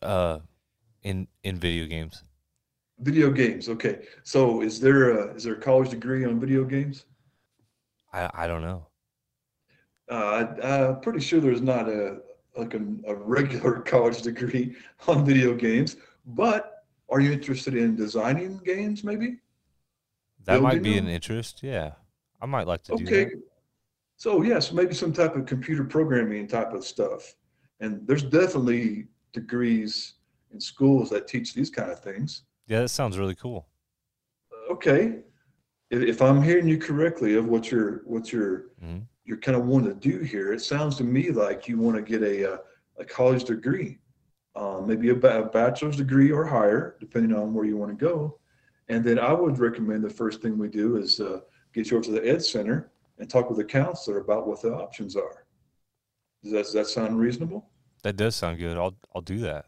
Uh, 0.03 0.41
in 1.03 1.29
in 1.45 1.57
video 1.57 1.87
games. 1.87 2.23
Video 3.01 3.31
games. 3.31 3.69
Okay. 3.69 4.07
So, 4.23 4.63
is 4.63 4.81
there 4.81 5.11
a 5.11 5.35
is 5.35 5.45
there 5.45 5.55
a 5.55 5.61
college 5.61 5.91
degree 5.91 6.25
on 6.25 6.41
video 6.41 6.65
games? 6.65 7.05
I 8.13 8.31
I 8.35 8.47
don't 8.47 8.63
know. 8.63 8.87
Uh, 10.11 10.47
I, 10.63 10.79
am 10.89 11.01
pretty 11.01 11.21
sure 11.21 11.41
there's 11.41 11.61
not 11.61 11.89
a 11.89 12.19
like 12.57 12.75
a, 12.75 12.83
a, 13.07 13.15
regular 13.15 13.81
college 13.93 14.23
degree 14.23 14.77
on 15.09 15.27
video 15.27 15.55
games, 15.55 15.97
but 16.25 16.85
are 17.09 17.21
you 17.21 17.33
interested 17.33 17.75
in 17.75 17.97
designing 17.97 18.59
games 18.59 19.05
maybe? 19.05 19.39
That 20.45 20.61
Building 20.61 20.63
might 20.63 20.83
be 20.83 20.95
them? 20.95 21.07
an 21.07 21.13
interest. 21.13 21.63
Yeah. 21.63 21.93
I 22.41 22.47
might 22.47 22.67
like 22.67 22.83
to 22.85 22.93
okay. 22.95 23.05
do 23.05 23.25
that. 23.31 23.43
So 24.17 24.43
yes, 24.43 24.73
maybe 24.73 24.95
some 24.95 25.13
type 25.13 25.37
of 25.37 25.47
computer 25.47 25.85
programming 25.85 26.47
type 26.47 26.73
of 26.73 26.85
stuff. 26.85 27.35
And 27.81 28.07
there's 28.07 28.23
definitely 28.23 29.09
degrees 29.33 30.15
in 30.53 30.61
schools 30.61 31.11
that 31.11 31.29
teach 31.29 31.53
these 31.53 31.71
kind 31.71 31.91
of 31.91 32.01
things. 32.01 32.43
Yeah, 32.67 32.81
that 32.81 32.89
sounds 32.89 33.19
really 33.19 33.35
cool. 33.35 33.67
Okay. 34.71 35.21
If 35.91 36.21
I'm 36.21 36.43
hearing 36.43 36.67
you 36.67 36.79
correctly 36.79 37.37
of 37.37 37.47
what 37.47 37.71
you're 37.71 38.03
what 38.05 38.33
you're 38.33 38.67
mm-hmm 38.83 39.05
you're 39.27 39.37
kind 39.37 39.57
of 39.57 39.67
wanting 39.67 39.93
to 39.93 40.09
do 40.09 40.21
here. 40.21 40.53
It 40.53 40.63
sounds 40.63 40.97
to 40.97 41.05
me 41.05 41.31
like 41.31 41.69
you 41.69 41.79
want 41.79 41.97
to 41.97 42.03
get 42.03 42.23
a, 42.23 42.45
a, 42.45 42.55
uh, 42.55 42.59
a 42.99 43.05
college 43.05 43.45
degree, 43.45 43.99
um, 44.55 44.87
maybe 44.87 45.11
a, 45.11 45.15
a, 45.15 45.45
bachelor's 45.45 45.97
degree 45.97 46.31
or 46.31 46.47
higher, 46.47 46.97
depending 47.01 47.37
on 47.37 47.53
where 47.53 47.67
you 47.67 47.77
want 47.77 47.91
to 47.91 48.05
go. 48.05 48.39
And 48.89 49.05
then 49.05 49.19
I 49.19 49.33
would 49.33 49.59
recommend 49.59 50.05
the 50.05 50.11
first 50.11 50.41
thing 50.41 50.57
we 50.57 50.69
do 50.69 50.97
is 50.97 51.21
uh, 51.21 51.41
get 51.75 51.91
you 51.91 51.99
over 51.99 52.07
to 52.07 52.13
the 52.13 52.27
Ed 52.27 52.43
Center 52.43 52.93
and 53.19 53.29
talk 53.29 53.51
with 53.51 53.59
the 53.59 53.65
counselor 53.65 54.19
about 54.19 54.47
what 54.47 54.63
the 54.63 54.73
options 54.73 55.17
are. 55.17 55.45
Does 56.43 56.53
that, 56.53 56.65
does 56.65 56.73
that 56.73 56.87
sound 56.87 57.19
reasonable? 57.19 57.69
That 58.03 58.17
does 58.17 58.37
sound 58.37 58.59
good. 58.59 58.79
I'll 58.79 58.97
I'll 59.15 59.23
do 59.23 59.39
that. 59.39 59.67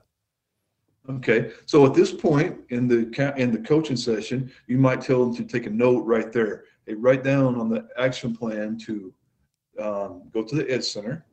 Okay, 1.08 1.52
so 1.64 1.86
at 1.86 1.94
this 1.94 2.12
point 2.12 2.58
in 2.68 2.86
the 2.86 3.32
in 3.38 3.50
the 3.50 3.58
coaching 3.58 3.96
session, 3.96 4.52
you 4.66 4.76
might 4.76 5.00
tell 5.00 5.24
them 5.24 5.34
to 5.36 5.44
take 5.44 5.64
a 5.64 5.70
note 5.70 6.04
right 6.04 6.30
there. 6.30 6.64
Hey, 6.86 6.94
write 6.94 7.24
down 7.24 7.58
on 7.58 7.70
the 7.70 7.88
action 7.98 8.36
plan 8.36 8.76
to 8.80 9.14
um, 9.78 10.28
go 10.34 10.42
to 10.42 10.54
the 10.54 10.70
Ed 10.70 10.84
Center, 10.84 11.24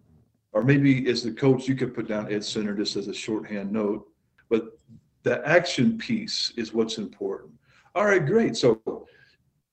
or 0.53 0.63
maybe 0.63 1.09
as 1.09 1.23
the 1.23 1.31
coach, 1.31 1.67
you 1.67 1.75
could 1.75 1.93
put 1.93 2.07
down 2.07 2.31
Ed 2.31 2.45
Center 2.45 2.73
just 2.73 2.95
as 2.95 3.09
a 3.09 3.13
shorthand 3.13 3.69
note. 3.71 4.07
But 4.49 4.77
the 5.23 5.45
action 5.45 5.97
piece 5.97 6.53
is 6.55 6.73
what's 6.73 6.97
important. 6.97 7.51
All 7.95 8.05
right, 8.05 8.25
great. 8.25 8.55
So 8.55 9.07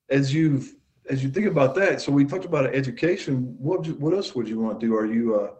as 0.09 0.33
you 0.33 0.65
as 1.09 1.23
you 1.23 1.29
think 1.29 1.47
about 1.47 1.75
that, 1.75 2.01
so 2.01 2.11
we 2.11 2.25
talked 2.25 2.45
about 2.45 2.65
education. 2.75 3.55
What 3.57 3.87
what 3.99 4.13
else 4.13 4.35
would 4.35 4.49
you 4.49 4.59
want 4.59 4.81
to 4.81 4.85
do? 4.85 4.95
Are 4.95 5.05
you 5.05 5.39
uh, 5.39 5.51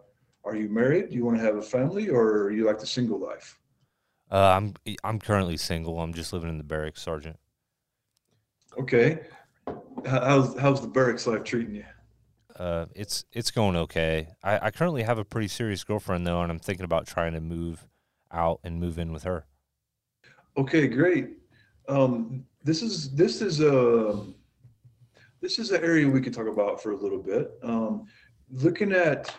are 0.44 0.54
you 0.54 0.68
married? 0.68 1.08
Do 1.08 1.16
you 1.16 1.24
want 1.24 1.38
to 1.38 1.42
have 1.42 1.56
a 1.56 1.62
family, 1.62 2.10
or 2.10 2.50
you 2.50 2.66
like 2.66 2.78
the 2.78 2.86
single 2.86 3.18
life? 3.18 3.58
Uh, 4.30 4.56
I'm 4.56 4.74
I'm 5.02 5.18
currently 5.18 5.56
single. 5.56 6.00
I'm 6.00 6.14
just 6.14 6.32
living 6.32 6.48
in 6.48 6.58
the 6.58 6.64
barracks, 6.64 7.02
Sergeant. 7.02 7.38
Okay. 8.78 9.20
How's 10.06 10.58
how's 10.58 10.80
the 10.80 10.88
barracks 10.88 11.26
life 11.26 11.44
treating 11.44 11.76
you? 11.76 11.84
Uh, 12.56 12.86
it's 12.94 13.24
it's 13.32 13.50
going 13.50 13.76
okay. 13.76 14.28
I, 14.42 14.66
I 14.66 14.70
currently 14.70 15.02
have 15.02 15.18
a 15.18 15.24
pretty 15.24 15.48
serious 15.48 15.84
girlfriend 15.84 16.26
though, 16.26 16.42
and 16.42 16.50
I'm 16.50 16.58
thinking 16.58 16.84
about 16.84 17.06
trying 17.06 17.32
to 17.32 17.40
move 17.40 17.86
out 18.32 18.60
and 18.64 18.80
move 18.80 18.98
in 18.98 19.12
with 19.12 19.24
her. 19.24 19.46
Okay, 20.56 20.86
great. 20.86 21.30
Um, 21.88 22.44
this 22.62 22.82
is 22.82 23.10
this 23.14 23.42
is 23.42 23.60
a 23.60 24.24
this 25.40 25.58
is 25.58 25.70
an 25.70 25.82
area 25.82 26.08
we 26.08 26.20
could 26.20 26.32
talk 26.32 26.46
about 26.46 26.82
for 26.82 26.92
a 26.92 26.96
little 26.96 27.22
bit. 27.22 27.52
Um, 27.62 28.06
looking 28.50 28.92
at 28.92 29.34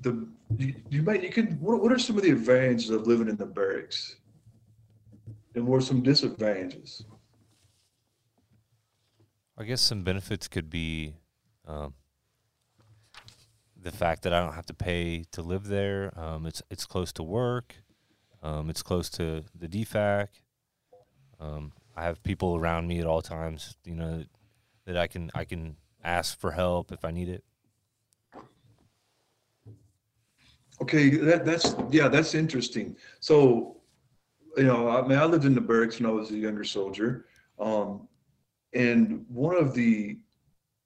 the 0.00 0.26
you, 0.58 0.74
you 0.90 1.02
might 1.02 1.22
you 1.22 1.30
can 1.30 1.58
what, 1.60 1.82
what 1.82 1.92
are 1.92 1.98
some 1.98 2.16
of 2.16 2.22
the 2.22 2.30
advantages 2.30 2.90
of 2.90 3.06
living 3.06 3.28
in 3.28 3.36
the 3.36 3.46
barracks, 3.46 4.16
and 5.54 5.66
what 5.66 5.78
are 5.78 5.84
some 5.84 6.02
disadvantages? 6.02 7.04
I 9.56 9.64
guess 9.64 9.80
some 9.80 10.02
benefits 10.02 10.48
could 10.48 10.68
be 10.68 11.14
um, 11.66 11.94
the 13.80 13.92
fact 13.92 14.22
that 14.22 14.32
I 14.32 14.40
don't 14.40 14.54
have 14.54 14.66
to 14.66 14.74
pay 14.74 15.24
to 15.32 15.42
live 15.42 15.68
there. 15.68 16.12
Um, 16.18 16.46
it's 16.46 16.62
it's 16.70 16.86
close 16.86 17.12
to 17.14 17.22
work. 17.22 17.76
Um, 18.42 18.68
it's 18.68 18.82
close 18.82 19.08
to 19.10 19.44
the 19.54 19.68
DFAC. 19.68 20.28
Um, 21.40 21.72
I 21.96 22.02
have 22.02 22.22
people 22.22 22.56
around 22.56 22.88
me 22.88 22.98
at 22.98 23.06
all 23.06 23.22
times. 23.22 23.76
You 23.84 23.94
know 23.94 24.24
that 24.86 24.96
I 24.96 25.06
can 25.06 25.30
I 25.34 25.44
can 25.44 25.76
ask 26.02 26.38
for 26.38 26.52
help 26.52 26.92
if 26.92 27.04
I 27.04 27.10
need 27.10 27.28
it. 27.28 27.44
Okay, 30.82 31.10
that 31.10 31.44
that's 31.44 31.74
yeah, 31.90 32.08
that's 32.08 32.34
interesting. 32.34 32.96
So, 33.20 33.76
you 34.56 34.64
know, 34.64 34.88
I 34.88 35.06
mean, 35.06 35.18
I 35.18 35.24
lived 35.24 35.44
in 35.44 35.54
the 35.54 35.60
barracks 35.60 36.00
when 36.00 36.10
I 36.10 36.12
was 36.12 36.30
a 36.30 36.36
younger 36.36 36.64
soldier, 36.64 37.26
um, 37.60 38.08
and 38.72 39.24
one 39.28 39.56
of 39.56 39.74
the 39.74 40.18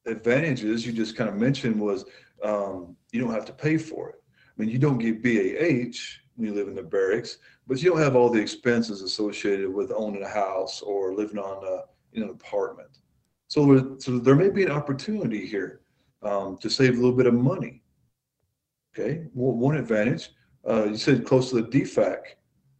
advantages 0.07 0.87
you 0.87 0.93
just 0.93 1.17
kind 1.17 1.29
of 1.29 1.37
mentioned 1.37 1.81
was 1.81 2.05
um, 2.43 2.97
you 3.13 3.21
don't 3.21 3.33
have 3.33 3.45
to 3.47 3.53
pay 3.53 3.79
for 3.79 4.11
it. 4.11 4.23
I 4.27 4.61
mean, 4.61 4.71
you 4.71 4.79
don't 4.79 4.99
get 4.99 5.23
BAH 5.23 5.99
when 6.37 6.49
you 6.49 6.55
live 6.55 6.69
in 6.69 6.75
the 6.75 6.83
barracks, 6.83 7.39
but 7.67 7.83
you 7.83 7.91
don't 7.91 8.01
have 8.01 8.17
all 8.17 8.31
the 8.31 8.41
expenses 8.41 9.03
associated 9.03 9.73
with 9.73 9.93
owning 9.95 10.23
a 10.23 10.29
house 10.29 10.83
or 10.83 11.15
living 11.15 11.39
on 11.39 11.65
a, 11.65 12.17
in 12.17 12.23
an 12.23 12.31
apartment. 12.31 12.99
So, 13.49 13.97
so 13.99 14.19
there 14.19 14.35
may 14.35 14.51
be 14.51 14.65
an 14.65 14.71
opportunity 14.71 15.47
here 15.47 15.81
um, 16.23 16.59
to 16.59 16.69
save 16.69 16.93
a 16.93 16.97
little 16.97 17.17
bit 17.17 17.27
of 17.27 17.35
money. 17.35 17.83
Okay, 18.99 19.27
one 19.33 19.77
advantage. 19.77 20.31
Uh, 20.69 20.87
you 20.87 20.97
said 20.97 21.25
close 21.25 21.51
to 21.51 21.63
the 21.63 21.69
DFAC. 21.69 22.19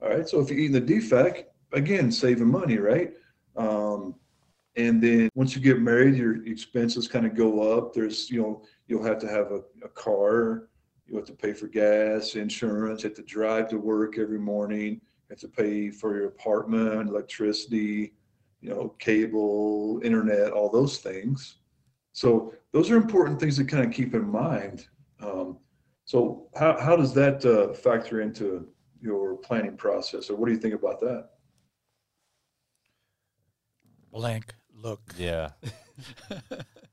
All 0.03 0.09
right, 0.09 0.29
so 0.29 0.41
if 0.41 0.51
you're 0.51 0.59
eating 0.59 0.85
the 0.85 0.95
DFAC, 0.95 1.45
again, 1.73 2.11
saving 2.11 2.51
money, 2.51 2.79
right? 2.79 3.13
Um, 3.57 4.17
and 4.75 5.01
then 5.03 5.29
once 5.35 5.55
you 5.55 5.63
get 5.63 5.81
married, 5.81 6.17
your 6.17 6.45
expenses 6.45 7.07
kind 7.07 7.25
of 7.25 7.35
go 7.35 7.73
up. 7.73 7.95
There's, 7.95 8.31
you 8.31 8.41
know, 8.41 8.65
you'll 8.89 9.05
have 9.05 9.19
to 9.19 9.29
have 9.29 9.53
a, 9.53 9.61
a 9.85 9.89
car. 9.91 10.69
You 11.07 11.17
have 11.17 11.25
to 11.27 11.33
pay 11.33 11.53
for 11.53 11.69
gas, 11.69 12.35
insurance. 12.35 13.03
Have 13.03 13.15
to 13.15 13.23
drive 13.23 13.69
to 13.69 13.79
work 13.79 14.19
every 14.19 14.39
morning. 14.41 15.01
Have 15.31 15.39
to 15.39 15.49
pay 15.49 15.91
for 15.91 16.17
your 16.17 16.27
apartment, 16.27 17.09
electricity, 17.09 18.15
you 18.61 18.71
know, 18.71 18.95
cable, 18.99 20.01
internet, 20.03 20.51
all 20.51 20.71
those 20.71 20.99
things. 20.99 21.59
So 22.13 22.55
those 22.73 22.91
are 22.91 22.97
important 22.97 23.39
things 23.39 23.57
to 23.59 23.65
kind 23.65 23.85
of 23.85 23.93
keep 23.93 24.15
in 24.15 24.29
mind. 24.29 24.87
Um, 25.21 25.59
so 26.09 26.49
how, 26.59 26.81
how 26.81 26.97
does 26.97 27.13
that 27.13 27.45
uh, 27.45 27.75
factor 27.75 28.23
into 28.23 28.67
your 29.03 29.37
planning 29.37 29.77
process, 29.77 30.31
or 30.31 30.37
what 30.37 30.47
do 30.47 30.53
you 30.55 30.59
think 30.59 30.73
about 30.73 31.01
that? 31.01 31.29
Blank 34.11 34.55
look. 34.75 35.03
Yeah. 35.19 35.51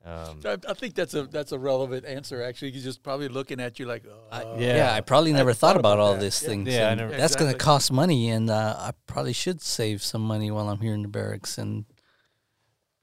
Um, 0.08 0.40
I, 0.46 0.56
I 0.70 0.74
think 0.76 0.94
that's 0.94 1.16
a 1.16 1.24
that's 1.24 1.52
a 1.52 1.58
relevant 1.58 2.06
answer. 2.06 2.44
Actually, 2.44 2.70
he's 2.70 2.84
just 2.84 3.02
probably 3.02 3.28
looking 3.28 3.60
at 3.60 3.80
you 3.80 3.88
like, 3.88 4.04
I, 4.32 4.44
uh, 4.44 4.56
yeah. 4.60 4.76
Yeah. 4.76 4.94
I 4.94 5.02
probably 5.02 5.34
never 5.34 5.52
thought, 5.52 5.70
thought 5.74 5.80
about, 5.80 5.94
about 5.94 6.04
all 6.04 6.14
that. 6.14 6.22
these 6.22 6.44
Yeah. 6.44 6.48
things. 6.50 6.70
Yeah, 6.70 6.90
I 6.90 6.94
never- 6.94 7.18
that's 7.18 7.36
going 7.36 7.52
to 7.52 7.58
cost 7.58 7.92
money, 7.92 8.30
and 8.30 8.52
uh, 8.52 8.76
I 8.78 8.92
probably 9.08 9.34
should 9.34 9.62
save 9.64 10.04
some 10.04 10.22
money 10.22 10.52
while 10.52 10.70
I'm 10.70 10.80
here 10.80 10.94
in 10.94 11.02
the 11.02 11.08
barracks. 11.08 11.58
And 11.58 11.86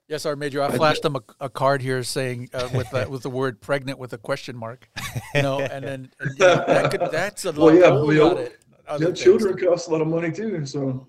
Yes, 0.08 0.26
our 0.26 0.36
major. 0.36 0.62
I 0.62 0.66
I 0.66 0.76
flashed 0.76 1.02
them 1.02 1.16
a, 1.16 1.22
a 1.40 1.48
card 1.48 1.80
here 1.80 2.02
saying 2.02 2.50
uh, 2.52 2.68
with 2.74 2.90
the, 2.90 3.08
with 3.08 3.22
the 3.22 3.30
word 3.30 3.60
"pregnant" 3.60 3.98
with 3.98 4.12
a 4.12 4.18
question 4.18 4.56
mark. 4.56 4.88
You 5.34 5.42
know, 5.42 5.60
and 5.70 5.84
then 5.84 6.10
and, 6.20 6.38
you 6.38 6.44
know, 6.44 6.64
that 6.66 6.90
could, 6.90 7.10
that's 7.12 7.44
a 7.44 7.52
Well, 7.52 7.74
lot. 7.74 7.80
yeah, 7.80 7.90
whole 7.90 8.06
we 8.06 8.20
of 8.20 8.50
other 8.88 9.06
Yeah, 9.08 9.12
children 9.12 9.56
cost 9.56 9.88
a 9.88 9.92
lot 9.92 10.00
of 10.02 10.08
money 10.08 10.30
too. 10.30 10.66
So 10.66 11.06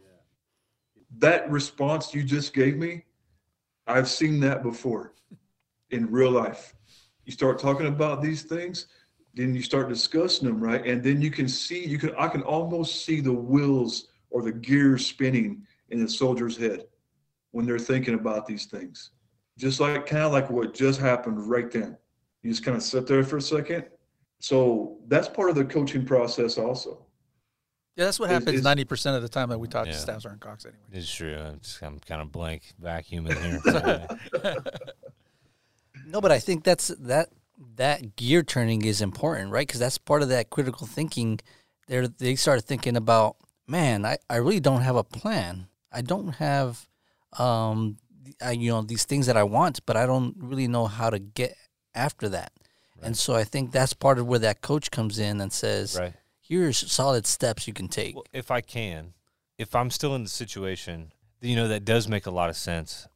that 1.18 1.50
response 1.50 2.14
you 2.14 2.24
just 2.24 2.54
gave 2.54 2.78
me, 2.78 3.04
I've 3.88 4.08
seen 4.10 4.40
that 4.42 4.64
before 4.64 5.14
in 5.92 6.10
real 6.12 6.32
life. 6.32 6.74
You 7.26 7.32
start 7.32 7.60
talking 7.60 7.88
about 7.88 8.22
these 8.22 8.44
things, 8.44 8.88
then 9.34 9.56
you 9.56 9.62
start 9.62 9.90
discussing 9.90 10.48
them, 10.48 10.62
right? 10.62 10.86
And 10.86 11.04
then 11.04 11.22
you 11.22 11.32
can 11.32 11.48
see, 11.48 11.86
you 11.86 11.98
can, 11.98 12.14
I 12.18 12.28
can 12.28 12.42
almost 12.42 13.06
see 13.06 13.22
the 13.22 13.34
wheels 13.34 14.08
or 14.30 14.42
the 14.42 14.52
gears 14.52 15.06
spinning 15.06 15.66
in 15.90 16.02
the 16.02 16.10
soldier's 16.10 16.58
head 16.58 16.86
when 17.54 17.66
they're 17.66 17.80
thinking 17.80 18.16
about 18.16 18.46
these 18.46 18.66
things. 18.66 19.12
Just 19.58 19.80
like 19.80 20.06
kind 20.06 20.24
of 20.24 20.32
like 20.34 20.50
what 20.50 20.74
just 20.74 21.00
happened 21.00 21.48
right 21.50 21.72
then. 21.72 21.96
You 22.42 22.52
just 22.52 22.66
kind 22.66 22.76
of 22.76 22.84
sit 22.84 23.08
there 23.08 23.24
for 23.24 23.38
a 23.38 23.42
second. 23.42 23.86
So 24.40 24.98
that's 25.08 25.30
part 25.30 25.50
of 25.50 25.56
the 25.56 25.64
coaching 25.64 26.06
process 26.06 26.58
also. 26.58 27.06
Yeah, 27.96 28.06
that's 28.06 28.20
what 28.20 28.32
happens 28.32 28.64
ninety 28.64 28.84
percent 28.86 29.16
of 29.16 29.22
the 29.22 29.30
time 29.30 29.50
that 29.50 29.60
we 29.60 29.68
talk 29.68 29.86
Yeah. 29.86 29.94
to 29.94 29.98
staff 30.00 30.22
sergeant 30.24 30.42
Cox 30.42 30.66
anyway. 30.66 30.80
it's 30.92 31.14
true. 31.14 31.36
I'm, 31.38 31.60
just, 31.62 31.82
I'm 31.84 32.00
kind 32.00 32.22
of 32.24 32.32
blank 32.32 32.64
vacuum 32.80 33.28
in 33.28 33.38
here. 33.42 34.08
No, 36.06 36.20
but 36.20 36.32
I 36.32 36.40
think 36.40 36.64
that's 36.64 36.88
that 37.00 37.30
that 37.76 38.16
gear 38.16 38.44
turning 38.44 38.84
is 38.84 39.02
important, 39.02 39.52
right? 39.52 39.66
Because 39.66 39.80
that's 39.80 39.98
part 39.98 40.22
of 40.22 40.30
that 40.30 40.50
critical 40.50 40.86
thinking. 40.88 41.40
They 41.88 42.06
they 42.18 42.36
start 42.36 42.64
thinking 42.64 42.98
about, 42.98 43.38
man, 43.68 44.06
I, 44.06 44.18
I 44.30 44.38
really 44.38 44.60
don't 44.60 44.82
have 44.82 44.96
a 44.96 45.04
plan. 45.04 45.68
I 45.92 46.02
don't 46.02 46.30
have, 46.34 46.88
um, 47.40 47.98
I, 48.42 48.52
you 48.52 48.70
know, 48.72 48.82
these 48.82 49.06
things 49.06 49.28
that 49.28 49.38
I 49.38 49.44
want, 49.44 49.86
but 49.86 49.98
I 49.98 50.06
don't 50.06 50.36
really 50.38 50.68
know 50.68 50.88
how 50.88 51.10
to 51.10 51.20
get 51.20 51.56
after 51.94 52.30
that. 52.30 52.52
And 53.02 53.18
so 53.18 53.36
I 53.36 53.44
think 53.44 53.74
that's 53.74 53.94
part 53.94 54.18
of 54.18 54.28
where 54.28 54.40
that 54.40 54.62
coach 54.62 54.90
comes 54.90 55.20
in 55.20 55.42
and 55.42 55.52
says, 55.52 55.98
right. 56.00 56.14
here's 56.40 56.90
solid 56.90 57.28
steps 57.28 57.68
you 57.68 57.74
can 57.74 57.90
take. 57.90 58.16
Well, 58.16 58.24
if 58.32 58.50
I 58.50 58.62
can, 58.62 59.14
if 59.58 59.76
I'm 59.76 59.90
still 59.90 60.16
in 60.16 60.24
the 60.24 60.30
situation, 60.30 61.12
you 61.42 61.58
know, 61.58 61.68
that 61.68 61.84
does 61.84 62.08
make 62.08 62.28
a 62.28 62.32
lot 62.32 62.50
of 62.50 62.56
sense. 62.56 63.10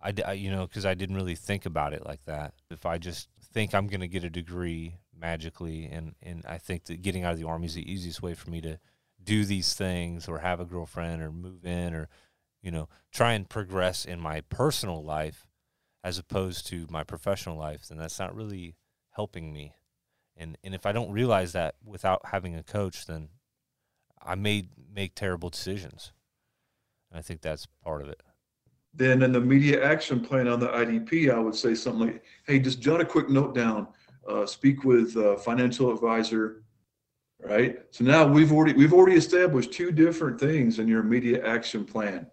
I, 0.00 0.32
you 0.34 0.50
know, 0.50 0.66
because 0.66 0.86
I 0.86 0.94
didn't 0.94 1.16
really 1.16 1.34
think 1.34 1.66
about 1.66 1.92
it 1.92 2.06
like 2.06 2.24
that. 2.26 2.54
If 2.70 2.86
I 2.86 2.98
just 2.98 3.28
think 3.52 3.74
I'm 3.74 3.88
going 3.88 4.00
to 4.02 4.06
get 4.06 4.22
a 4.22 4.30
degree 4.30 4.98
magically, 5.18 5.86
and, 5.86 6.14
and 6.22 6.44
I 6.46 6.58
think 6.58 6.84
that 6.84 7.02
getting 7.02 7.24
out 7.24 7.32
of 7.32 7.40
the 7.40 7.48
army 7.48 7.66
is 7.66 7.74
the 7.74 7.90
easiest 7.90 8.22
way 8.22 8.34
for 8.34 8.50
me 8.50 8.60
to 8.60 8.78
do 9.22 9.44
these 9.44 9.72
things 9.72 10.28
or 10.28 10.38
have 10.38 10.60
a 10.60 10.66
girlfriend 10.66 11.20
or 11.22 11.32
move 11.32 11.64
in 11.64 11.94
or, 11.94 12.08
you 12.64 12.70
know, 12.70 12.88
try 13.12 13.34
and 13.34 13.48
progress 13.48 14.06
in 14.06 14.18
my 14.18 14.40
personal 14.40 15.04
life 15.04 15.46
as 16.02 16.18
opposed 16.18 16.66
to 16.68 16.86
my 16.88 17.04
professional 17.04 17.58
life, 17.58 17.86
then 17.88 17.98
that's 17.98 18.18
not 18.18 18.34
really 18.34 18.74
helping 19.10 19.52
me. 19.52 19.74
And, 20.34 20.56
and 20.64 20.74
if 20.74 20.86
I 20.86 20.92
don't 20.92 21.12
realize 21.12 21.52
that 21.52 21.74
without 21.84 22.22
having 22.24 22.56
a 22.56 22.62
coach, 22.62 23.04
then 23.04 23.28
I 24.20 24.34
may 24.34 24.68
make 24.92 25.14
terrible 25.14 25.50
decisions. 25.50 26.12
And 27.10 27.18
I 27.18 27.22
think 27.22 27.42
that's 27.42 27.66
part 27.82 28.00
of 28.00 28.08
it. 28.08 28.22
Then 28.94 29.22
in 29.22 29.32
the 29.32 29.40
immediate 29.40 29.82
action 29.82 30.20
plan 30.20 30.48
on 30.48 30.58
the 30.58 30.68
IDP, 30.68 31.32
I 31.32 31.38
would 31.38 31.54
say 31.54 31.74
something 31.74 32.06
like, 32.06 32.24
hey, 32.46 32.58
just 32.60 32.80
jot 32.80 33.00
a 33.00 33.04
quick 33.04 33.28
note 33.28 33.54
down, 33.54 33.88
uh, 34.26 34.46
speak 34.46 34.84
with 34.84 35.16
a 35.16 35.36
financial 35.36 35.92
advisor, 35.92 36.62
right? 37.42 37.80
So 37.90 38.04
now 38.04 38.26
we've 38.26 38.52
already, 38.52 38.72
we've 38.72 38.94
already 38.94 39.16
established 39.16 39.72
two 39.72 39.90
different 39.90 40.40
things 40.40 40.78
in 40.78 40.88
your 40.88 41.00
immediate 41.00 41.44
action 41.44 41.84
plan. 41.84 42.26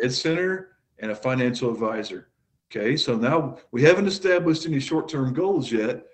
Ed 0.00 0.12
Center 0.12 0.76
and 0.98 1.10
a 1.10 1.14
financial 1.14 1.70
advisor. 1.70 2.28
Okay, 2.70 2.96
so 2.96 3.16
now 3.16 3.58
we 3.70 3.82
haven't 3.82 4.06
established 4.06 4.64
any 4.64 4.80
short-term 4.80 5.34
goals 5.34 5.70
yet, 5.70 6.04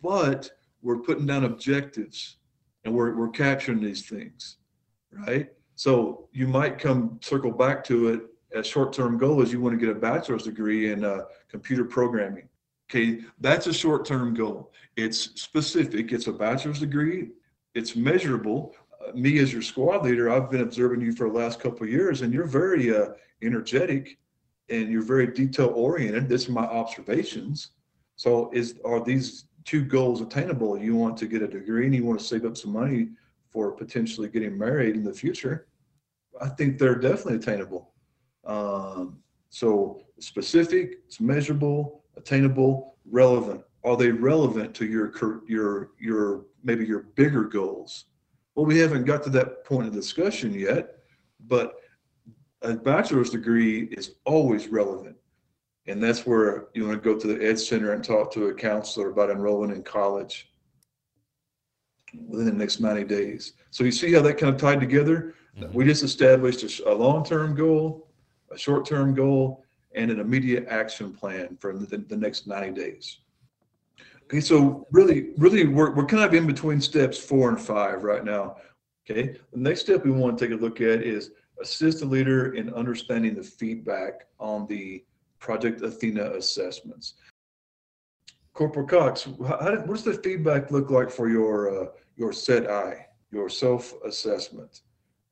but 0.00 0.50
we're 0.82 0.98
putting 0.98 1.26
down 1.26 1.44
objectives 1.44 2.38
and 2.84 2.94
we're, 2.94 3.14
we're 3.14 3.28
capturing 3.28 3.80
these 3.80 4.06
things, 4.06 4.56
right? 5.12 5.50
So 5.74 6.28
you 6.32 6.46
might 6.46 6.78
come 6.78 7.18
circle 7.22 7.50
back 7.50 7.84
to 7.84 8.08
it 8.08 8.22
as 8.54 8.66
short-term 8.66 9.18
goal 9.18 9.42
is 9.42 9.52
you 9.52 9.60
want 9.60 9.78
to 9.78 9.86
get 9.86 9.94
a 9.94 9.98
bachelor's 9.98 10.44
degree 10.44 10.92
in 10.92 11.04
uh, 11.04 11.22
computer 11.48 11.84
programming. 11.84 12.48
Okay, 12.90 13.20
that's 13.38 13.66
a 13.66 13.72
short-term 13.72 14.34
goal. 14.34 14.72
It's 14.96 15.40
specific. 15.40 16.12
It's 16.12 16.26
a 16.26 16.32
bachelor's 16.32 16.80
degree. 16.80 17.28
It's 17.74 17.94
measurable. 17.94 18.74
Me 19.14 19.38
as 19.38 19.52
your 19.52 19.62
squad 19.62 20.04
leader, 20.04 20.30
I've 20.30 20.50
been 20.50 20.60
observing 20.60 21.00
you 21.00 21.12
for 21.12 21.30
the 21.30 21.38
last 21.38 21.60
couple 21.60 21.84
of 21.84 21.90
years, 21.90 22.22
and 22.22 22.32
you're 22.32 22.46
very 22.46 22.94
uh, 22.94 23.08
energetic 23.42 24.18
and 24.68 24.88
you're 24.88 25.02
very 25.02 25.26
detail 25.26 25.72
oriented. 25.74 26.28
This 26.28 26.42
is 26.42 26.48
my 26.48 26.64
observations. 26.64 27.70
So, 28.16 28.50
is 28.52 28.78
are 28.84 29.02
these 29.02 29.46
two 29.64 29.84
goals 29.84 30.20
attainable? 30.20 30.78
You 30.78 30.96
want 30.96 31.16
to 31.18 31.26
get 31.26 31.42
a 31.42 31.48
degree 31.48 31.86
and 31.86 31.94
you 31.94 32.04
want 32.04 32.20
to 32.20 32.24
save 32.24 32.44
up 32.44 32.56
some 32.56 32.72
money 32.72 33.08
for 33.48 33.72
potentially 33.72 34.28
getting 34.28 34.56
married 34.56 34.94
in 34.94 35.02
the 35.02 35.12
future. 35.12 35.66
I 36.40 36.48
think 36.48 36.78
they're 36.78 36.94
definitely 36.94 37.36
attainable. 37.36 37.92
Um, 38.44 39.18
so 39.48 40.02
specific, 40.20 40.98
it's 41.06 41.20
measurable, 41.20 42.04
attainable, 42.16 42.96
relevant. 43.10 43.62
Are 43.84 43.96
they 43.96 44.10
relevant 44.10 44.74
to 44.76 44.86
your 44.86 45.12
your 45.48 45.90
your 45.98 46.44
maybe 46.62 46.86
your 46.86 47.00
bigger 47.16 47.44
goals? 47.44 48.06
Well, 48.54 48.66
we 48.66 48.78
haven't 48.78 49.04
got 49.04 49.22
to 49.24 49.30
that 49.30 49.64
point 49.64 49.86
of 49.88 49.94
discussion 49.94 50.52
yet, 50.52 50.98
but 51.46 51.76
a 52.62 52.74
bachelor's 52.74 53.30
degree 53.30 53.84
is 53.84 54.16
always 54.24 54.68
relevant. 54.68 55.16
And 55.86 56.02
that's 56.02 56.26
where 56.26 56.68
you 56.74 56.86
want 56.86 57.02
to 57.02 57.14
go 57.14 57.18
to 57.18 57.26
the 57.26 57.44
Ed 57.44 57.58
Center 57.58 57.92
and 57.92 58.04
talk 58.04 58.32
to 58.32 58.46
a 58.46 58.54
counselor 58.54 59.10
about 59.10 59.30
enrolling 59.30 59.70
in 59.70 59.82
college 59.82 60.52
within 62.28 62.46
the 62.46 62.52
next 62.52 62.80
90 62.80 63.04
days. 63.04 63.54
So 63.70 63.84
you 63.84 63.92
see 63.92 64.12
how 64.12 64.22
that 64.22 64.38
kind 64.38 64.54
of 64.54 64.60
tied 64.60 64.80
together? 64.80 65.34
Mm-hmm. 65.58 65.72
We 65.72 65.84
just 65.84 66.02
established 66.02 66.62
a, 66.62 66.92
a 66.92 66.94
long 66.94 67.24
term 67.24 67.54
goal, 67.54 68.08
a 68.52 68.58
short 68.58 68.84
term 68.84 69.14
goal, 69.14 69.64
and 69.94 70.10
an 70.10 70.20
immediate 70.20 70.66
action 70.68 71.12
plan 71.12 71.56
for 71.60 71.76
the, 71.76 71.98
the 71.98 72.16
next 72.16 72.46
90 72.46 72.72
days. 72.72 73.18
Okay, 74.30 74.40
so 74.40 74.86
really, 74.92 75.30
really, 75.38 75.66
we're, 75.66 75.92
we're 75.92 76.06
kind 76.06 76.22
of 76.22 76.32
in 76.34 76.46
between 76.46 76.80
steps 76.80 77.18
four 77.18 77.48
and 77.48 77.60
five 77.60 78.04
right 78.04 78.24
now. 78.24 78.58
Okay, 79.04 79.36
the 79.52 79.58
next 79.58 79.80
step 79.80 80.04
we 80.04 80.12
want 80.12 80.38
to 80.38 80.44
take 80.46 80.56
a 80.56 80.62
look 80.62 80.80
at 80.80 81.02
is 81.02 81.32
assist 81.60 81.98
the 81.98 82.06
leader 82.06 82.54
in 82.54 82.72
understanding 82.72 83.34
the 83.34 83.42
feedback 83.42 84.26
on 84.38 84.68
the 84.68 85.04
Project 85.40 85.82
Athena 85.82 86.34
assessments. 86.34 87.14
Corporal 88.52 88.86
Cox, 88.86 89.24
how, 89.24 89.76
what 89.78 89.94
does 89.94 90.04
the 90.04 90.14
feedback 90.14 90.70
look 90.70 90.90
like 90.90 91.10
for 91.10 91.28
your 91.28 91.82
uh, 91.82 91.86
your 92.16 92.32
set 92.32 92.70
I, 92.70 93.06
your 93.32 93.48
self 93.48 93.92
assessment 94.04 94.82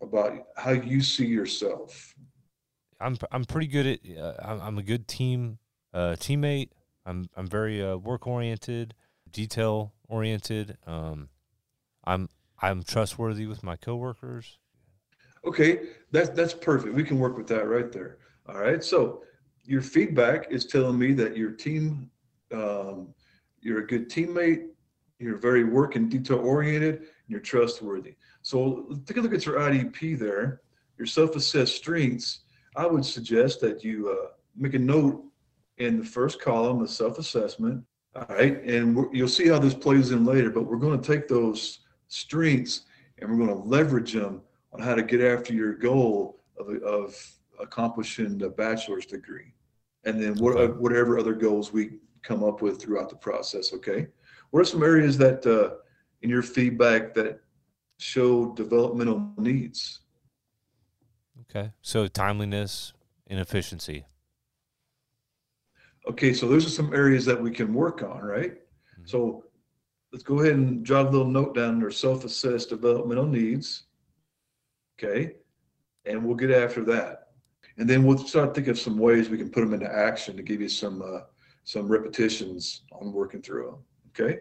about 0.00 0.44
how 0.56 0.72
you 0.72 1.02
see 1.02 1.26
yourself? 1.26 2.16
I'm 3.00 3.16
I'm 3.30 3.44
pretty 3.44 3.68
good 3.68 3.86
at 3.86 4.00
uh, 4.18 4.34
I'm, 4.42 4.60
I'm 4.60 4.78
a 4.78 4.82
good 4.82 5.06
team 5.06 5.58
uh, 5.94 6.16
teammate. 6.18 6.70
I'm 7.08 7.28
I'm 7.36 7.46
very 7.46 7.82
uh, 7.82 7.96
work 7.96 8.26
oriented, 8.26 8.94
detail 9.30 9.94
oriented. 10.08 10.76
Um, 10.86 11.30
I'm 12.04 12.28
I'm 12.60 12.82
trustworthy 12.82 13.46
with 13.46 13.62
my 13.62 13.76
coworkers. 13.76 14.58
Okay, 15.44 15.80
that's 16.12 16.28
that's 16.30 16.52
perfect. 16.52 16.94
We 16.94 17.04
can 17.04 17.18
work 17.18 17.36
with 17.36 17.46
that 17.48 17.66
right 17.66 17.90
there. 17.90 18.18
All 18.48 18.58
right. 18.58 18.84
So 18.84 19.22
your 19.64 19.82
feedback 19.82 20.50
is 20.50 20.66
telling 20.66 20.98
me 20.98 21.12
that 21.14 21.36
your 21.36 21.50
team, 21.50 22.10
um, 22.52 23.08
you're 23.60 23.80
a 23.80 23.86
good 23.86 24.10
teammate, 24.10 24.66
you're 25.18 25.38
very 25.38 25.64
work 25.64 25.96
and 25.96 26.10
detail 26.10 26.38
oriented, 26.38 26.96
and 26.96 27.06
you're 27.28 27.40
trustworthy. 27.40 28.16
So 28.42 28.98
take 29.06 29.16
a 29.16 29.20
look 29.20 29.34
at 29.34 29.46
your 29.46 29.58
IDP 29.58 30.18
there, 30.18 30.62
your 30.96 31.06
self-assessed 31.06 31.74
strengths. 31.74 32.40
I 32.76 32.86
would 32.86 33.04
suggest 33.04 33.60
that 33.60 33.82
you 33.82 34.10
uh, 34.10 34.28
make 34.56 34.74
a 34.74 34.78
note 34.78 35.27
in 35.78 35.98
the 35.98 36.04
first 36.04 36.40
column 36.40 36.80
of 36.82 36.90
self-assessment. 36.90 37.84
All 38.14 38.26
right, 38.30 38.62
and 38.64 39.06
you'll 39.12 39.28
see 39.28 39.48
how 39.48 39.58
this 39.58 39.74
plays 39.74 40.10
in 40.10 40.24
later, 40.24 40.50
but 40.50 40.62
we're 40.62 40.76
going 40.76 41.00
to 41.00 41.06
take 41.06 41.28
those 41.28 41.80
strengths 42.08 42.82
and 43.18 43.30
we're 43.30 43.36
going 43.36 43.62
to 43.62 43.68
leverage 43.68 44.12
them 44.12 44.40
on 44.72 44.80
how 44.80 44.94
to 44.94 45.02
get 45.02 45.20
after 45.20 45.52
your 45.52 45.74
goal 45.74 46.40
of, 46.58 46.68
of 46.82 47.32
accomplishing 47.60 48.38
the 48.38 48.48
bachelor's 48.48 49.06
degree 49.06 49.52
and 50.04 50.20
then 50.20 50.34
what, 50.36 50.80
whatever 50.80 51.18
other 51.18 51.34
goals 51.34 51.72
we 51.72 51.98
come 52.22 52.42
up 52.42 52.62
with 52.62 52.80
throughout 52.80 53.08
the 53.08 53.16
process. 53.16 53.72
Okay. 53.72 54.06
What 54.50 54.60
are 54.60 54.64
some 54.64 54.82
areas 54.82 55.18
that 55.18 55.46
uh, 55.46 55.76
in 56.22 56.30
your 56.30 56.42
feedback 56.42 57.14
that 57.14 57.40
show 57.98 58.52
developmental 58.54 59.32
needs? 59.36 60.00
Okay. 61.42 61.72
So 61.82 62.06
timeliness 62.06 62.92
and 63.26 63.38
efficiency. 63.38 64.04
Okay. 66.10 66.32
So 66.32 66.48
those 66.48 66.66
are 66.66 66.70
some 66.70 66.94
areas 66.94 67.24
that 67.26 67.40
we 67.40 67.50
can 67.50 67.72
work 67.74 68.02
on, 68.02 68.20
right? 68.20 68.52
Mm-hmm. 68.52 69.06
So 69.06 69.44
let's 70.12 70.24
go 70.24 70.40
ahead 70.40 70.54
and 70.54 70.84
jot 70.84 71.06
a 71.06 71.10
little 71.10 71.26
note 71.26 71.54
down 71.54 71.74
under 71.74 71.90
self-assessed 71.90 72.70
developmental 72.70 73.26
needs. 73.26 73.84
Okay. 74.98 75.34
And 76.04 76.24
we'll 76.24 76.36
get 76.36 76.50
after 76.50 76.84
that 76.86 77.28
and 77.78 77.88
then 77.88 78.04
we'll 78.04 78.18
start 78.18 78.54
thinking 78.54 78.72
of 78.72 78.78
some 78.78 78.98
ways 78.98 79.28
we 79.28 79.38
can 79.38 79.50
put 79.50 79.60
them 79.60 79.72
into 79.72 79.90
action 79.90 80.36
to 80.36 80.42
give 80.42 80.60
you 80.60 80.68
some 80.68 81.00
uh, 81.00 81.20
some 81.64 81.86
repetitions 81.86 82.82
on 82.92 83.12
working 83.12 83.40
through 83.40 83.66
them. 83.66 83.78
Okay. 84.10 84.40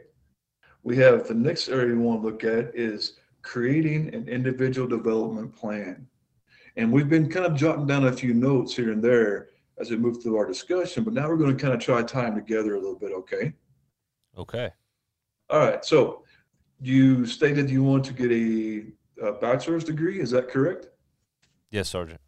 We 0.83 0.97
have 0.97 1.27
the 1.27 1.33
next 1.33 1.69
area 1.69 1.93
we 1.93 2.01
want 2.01 2.21
to 2.21 2.27
look 2.27 2.43
at 2.43 2.73
is 2.73 3.17
creating 3.41 4.13
an 4.15 4.27
individual 4.27 4.87
development 4.87 5.55
plan. 5.55 6.07
And 6.77 6.91
we've 6.91 7.09
been 7.09 7.29
kind 7.29 7.45
of 7.45 7.55
jotting 7.55 7.85
down 7.85 8.07
a 8.07 8.13
few 8.13 8.33
notes 8.33 8.75
here 8.75 8.91
and 8.91 9.03
there 9.03 9.49
as 9.79 9.91
we 9.91 9.97
move 9.97 10.21
through 10.21 10.37
our 10.37 10.45
discussion, 10.45 11.03
but 11.03 11.13
now 11.13 11.27
we're 11.27 11.37
going 11.37 11.55
to 11.55 11.61
kind 11.61 11.73
of 11.73 11.79
try 11.79 12.01
time 12.01 12.35
together 12.35 12.75
a 12.75 12.79
little 12.79 12.97
bit, 12.97 13.11
okay? 13.11 13.53
Okay. 14.37 14.71
All 15.49 15.59
right. 15.59 15.83
So 15.85 16.23
you 16.79 17.25
stated 17.25 17.69
you 17.69 17.83
want 17.83 18.05
to 18.05 18.13
get 18.13 18.31
a, 18.31 19.25
a 19.25 19.33
bachelor's 19.33 19.83
degree. 19.83 20.19
Is 20.19 20.31
that 20.31 20.49
correct? 20.49 20.87
Yes, 21.71 21.89
Sergeant. 21.89 22.21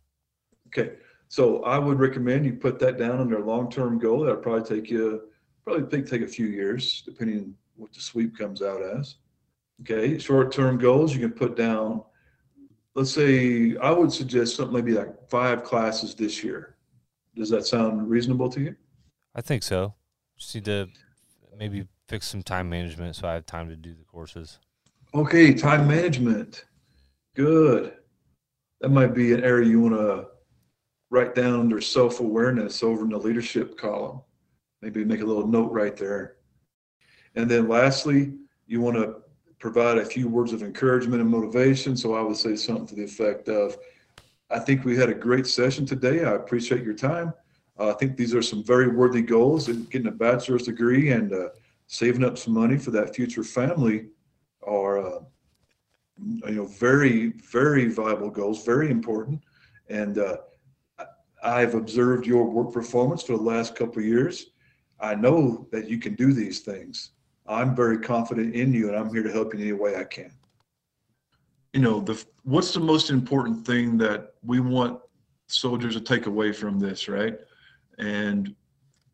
Okay, 0.67 0.95
so 1.27 1.63
I 1.63 1.79
would 1.79 1.99
recommend 1.99 2.45
you 2.45 2.53
put 2.53 2.77
that 2.79 2.97
down 2.97 3.19
under 3.19 3.39
a 3.39 3.45
long-term 3.45 3.97
goal. 3.97 4.21
That'll 4.21 4.41
probably 4.41 4.81
take 4.81 4.91
you, 4.91 5.21
probably 5.63 5.87
take, 5.87 6.09
take 6.09 6.21
a 6.21 6.27
few 6.27 6.47
years, 6.47 7.01
depending 7.03 7.39
on 7.39 7.55
what 7.75 7.93
the 7.93 8.01
sweep 8.01 8.37
comes 8.37 8.61
out 8.61 8.81
as. 8.83 9.15
Okay, 9.81 10.19
short-term 10.19 10.77
goals 10.77 11.13
you 11.15 11.21
can 11.21 11.31
put 11.31 11.55
down. 11.55 12.03
Let's 12.95 13.11
say 13.11 13.77
I 13.77 13.91
would 13.91 14.11
suggest 14.11 14.57
something 14.57 14.75
maybe 14.75 14.91
like 14.91 15.29
five 15.29 15.63
classes 15.63 16.13
this 16.13 16.43
year. 16.43 16.75
Does 17.39 17.49
that 17.51 17.65
sound 17.65 18.09
reasonable 18.09 18.49
to 18.49 18.59
you? 18.59 18.75
I 19.33 19.39
think 19.39 19.63
so. 19.63 19.93
Just 20.37 20.53
need 20.53 20.65
to 20.65 20.89
maybe 21.57 21.87
fix 22.09 22.27
some 22.27 22.43
time 22.43 22.69
management 22.69 23.15
so 23.15 23.29
I 23.29 23.33
have 23.33 23.45
time 23.45 23.69
to 23.69 23.77
do 23.77 23.93
the 23.93 24.03
courses. 24.03 24.59
Okay, 25.13 25.53
time 25.53 25.87
management. 25.87 26.65
Good. 27.37 27.93
That 28.81 28.89
might 28.89 29.15
be 29.15 29.31
an 29.31 29.41
area 29.41 29.69
you 29.69 29.79
want 29.79 29.95
to 29.95 30.27
write 31.11 31.33
down 31.33 31.61
under 31.61 31.79
self-awareness 31.79 32.83
over 32.83 33.03
in 33.03 33.11
the 33.11 33.17
leadership 33.17 33.77
column. 33.77 34.21
Maybe 34.81 35.05
make 35.05 35.21
a 35.21 35.25
little 35.25 35.47
note 35.47 35.71
right 35.71 35.95
there. 35.95 36.35
And 37.35 37.49
then 37.49 37.69
lastly, 37.69 38.33
you 38.67 38.81
want 38.81 38.97
to 38.97 39.21
provide 39.59 39.97
a 39.97 40.05
few 40.05 40.27
words 40.27 40.51
of 40.51 40.61
encouragement 40.61 41.21
and 41.21 41.31
motivation. 41.31 41.95
So 41.95 42.15
I 42.15 42.21
would 42.21 42.35
say 42.35 42.57
something 42.57 42.87
to 42.87 42.95
the 42.95 43.05
effect 43.05 43.47
of, 43.47 43.77
I 44.49 44.59
think 44.59 44.83
we 44.83 44.97
had 44.97 45.09
a 45.09 45.13
great 45.13 45.45
session 45.45 45.85
today. 45.85 46.23
I 46.23 46.33
appreciate 46.33 46.83
your 46.83 46.95
time. 46.95 47.33
Uh, 47.79 47.89
I 47.89 47.93
think 47.93 48.17
these 48.17 48.33
are 48.33 48.41
some 48.41 48.63
very 48.63 48.87
worthy 48.87 49.21
goals 49.21 49.67
and 49.67 49.89
getting 49.89 50.07
a 50.07 50.11
bachelor's 50.11 50.63
degree 50.63 51.11
and 51.11 51.31
uh, 51.33 51.49
saving 51.87 52.23
up 52.23 52.37
some 52.37 52.53
money 52.53 52.77
for 52.77 52.91
that 52.91 53.15
future 53.15 53.43
family 53.43 54.07
are, 54.63 54.99
uh, 54.99 55.19
you 56.47 56.55
know, 56.55 56.65
very, 56.65 57.33
very 57.51 57.87
viable 57.87 58.29
goals, 58.29 58.65
very 58.65 58.89
important. 58.89 59.41
And 59.87 60.17
uh, 60.17 60.37
I've 61.43 61.75
observed 61.75 62.25
your 62.25 62.45
work 62.45 62.73
performance 62.73 63.23
for 63.23 63.37
the 63.37 63.43
last 63.43 63.75
couple 63.75 64.01
years. 64.01 64.47
I 64.99 65.15
know 65.15 65.67
that 65.71 65.89
you 65.89 65.99
can 65.99 66.15
do 66.15 66.33
these 66.33 66.59
things. 66.59 67.11
I'm 67.47 67.75
very 67.75 67.97
confident 67.99 68.53
in 68.53 68.73
you, 68.73 68.89
and 68.89 68.97
I'm 68.97 69.13
here 69.13 69.23
to 69.23 69.31
help 69.31 69.53
you 69.53 69.59
in 69.59 69.67
any 69.67 69.73
way 69.73 69.95
I 69.95 70.03
can. 70.03 70.31
You 71.73 71.81
know, 71.81 71.99
the 71.99 72.23
what's 72.43 72.73
the 72.73 72.79
most 72.79 73.09
important 73.09 73.65
thing 73.65 73.97
that 73.99 74.33
we 74.43 74.59
want 74.59 74.99
soldiers 75.47 75.95
to 75.95 76.01
take 76.01 76.25
away 76.25 76.51
from 76.51 76.79
this, 76.79 77.07
right? 77.07 77.37
And 77.97 78.55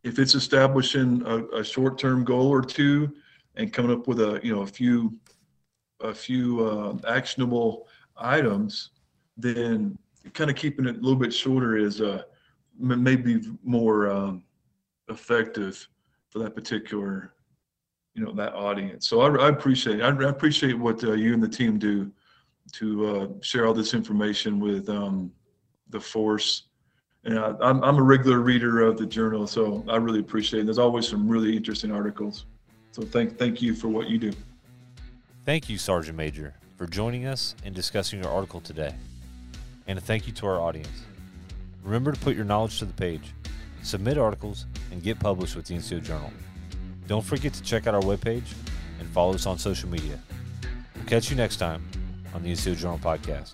if 0.03 0.19
it's 0.19 0.35
establishing 0.35 1.23
a, 1.25 1.45
a 1.47 1.63
short-term 1.63 2.23
goal 2.23 2.47
or 2.47 2.61
two, 2.61 3.13
and 3.57 3.73
coming 3.73 3.91
up 3.91 4.07
with 4.07 4.19
a 4.19 4.39
you 4.43 4.53
know 4.53 4.61
a 4.61 4.67
few 4.67 5.17
a 6.01 6.13
few 6.13 6.65
uh, 6.65 6.97
actionable 7.07 7.87
items, 8.17 8.91
then 9.37 9.97
kind 10.33 10.49
of 10.49 10.55
keeping 10.55 10.85
it 10.85 10.95
a 10.95 10.99
little 10.99 11.15
bit 11.15 11.33
shorter 11.33 11.77
is 11.77 12.01
uh, 12.01 12.23
maybe 12.77 13.41
more 13.63 14.09
um, 14.09 14.43
effective 15.09 15.87
for 16.29 16.39
that 16.39 16.55
particular, 16.55 17.33
you 18.13 18.23
know, 18.23 18.33
that 18.33 18.53
audience. 18.53 19.07
So 19.07 19.21
I, 19.21 19.45
I 19.45 19.49
appreciate 19.49 20.01
I, 20.01 20.09
I 20.09 20.29
appreciate 20.29 20.77
what 20.77 21.03
uh, 21.03 21.13
you 21.13 21.33
and 21.33 21.43
the 21.43 21.47
team 21.49 21.79
do 21.79 22.11
to 22.73 23.07
uh, 23.07 23.27
share 23.41 23.67
all 23.67 23.73
this 23.73 23.93
information 23.93 24.59
with 24.59 24.89
um, 24.89 25.31
the 25.89 25.99
force. 25.99 26.63
And 27.23 27.39
I, 27.39 27.53
I'm, 27.61 27.83
I'm 27.83 27.97
a 27.97 28.03
regular 28.03 28.39
reader 28.39 28.81
of 28.81 28.97
the 28.97 29.05
journal, 29.05 29.47
so 29.47 29.83
I 29.87 29.97
really 29.97 30.19
appreciate 30.19 30.61
it. 30.61 30.65
There's 30.65 30.79
always 30.79 31.07
some 31.07 31.27
really 31.27 31.55
interesting 31.55 31.91
articles. 31.91 32.45
So 32.91 33.01
thank 33.01 33.37
thank 33.37 33.61
you 33.61 33.75
for 33.75 33.89
what 33.89 34.07
you 34.07 34.17
do. 34.17 34.31
Thank 35.45 35.69
you, 35.69 35.77
Sergeant 35.77 36.17
Major, 36.17 36.55
for 36.77 36.87
joining 36.87 37.25
us 37.25 37.55
and 37.63 37.75
discussing 37.75 38.21
your 38.21 38.31
article 38.31 38.61
today. 38.61 38.95
And 39.87 39.99
a 39.99 40.01
thank 40.01 40.27
you 40.27 40.33
to 40.33 40.47
our 40.47 40.59
audience. 40.59 41.03
Remember 41.83 42.11
to 42.11 42.19
put 42.19 42.35
your 42.35 42.45
knowledge 42.45 42.79
to 42.79 42.85
the 42.85 42.93
page, 42.93 43.33
submit 43.83 44.17
articles, 44.17 44.65
and 44.91 45.03
get 45.03 45.19
published 45.19 45.55
with 45.55 45.65
the 45.65 45.75
NCO 45.75 46.03
Journal. 46.03 46.31
Don't 47.07 47.23
forget 47.23 47.53
to 47.53 47.61
check 47.61 47.85
out 47.85 47.93
our 47.93 48.01
webpage 48.01 48.53
and 48.99 49.07
follow 49.09 49.35
us 49.35 49.45
on 49.45 49.59
social 49.59 49.89
media. 49.89 50.19
We'll 50.95 51.05
catch 51.05 51.29
you 51.29 51.35
next 51.35 51.57
time 51.57 51.83
on 52.35 52.43
the 52.43 52.51
NCO 52.51 52.75
Journal 52.75 52.99
Podcast. 52.99 53.53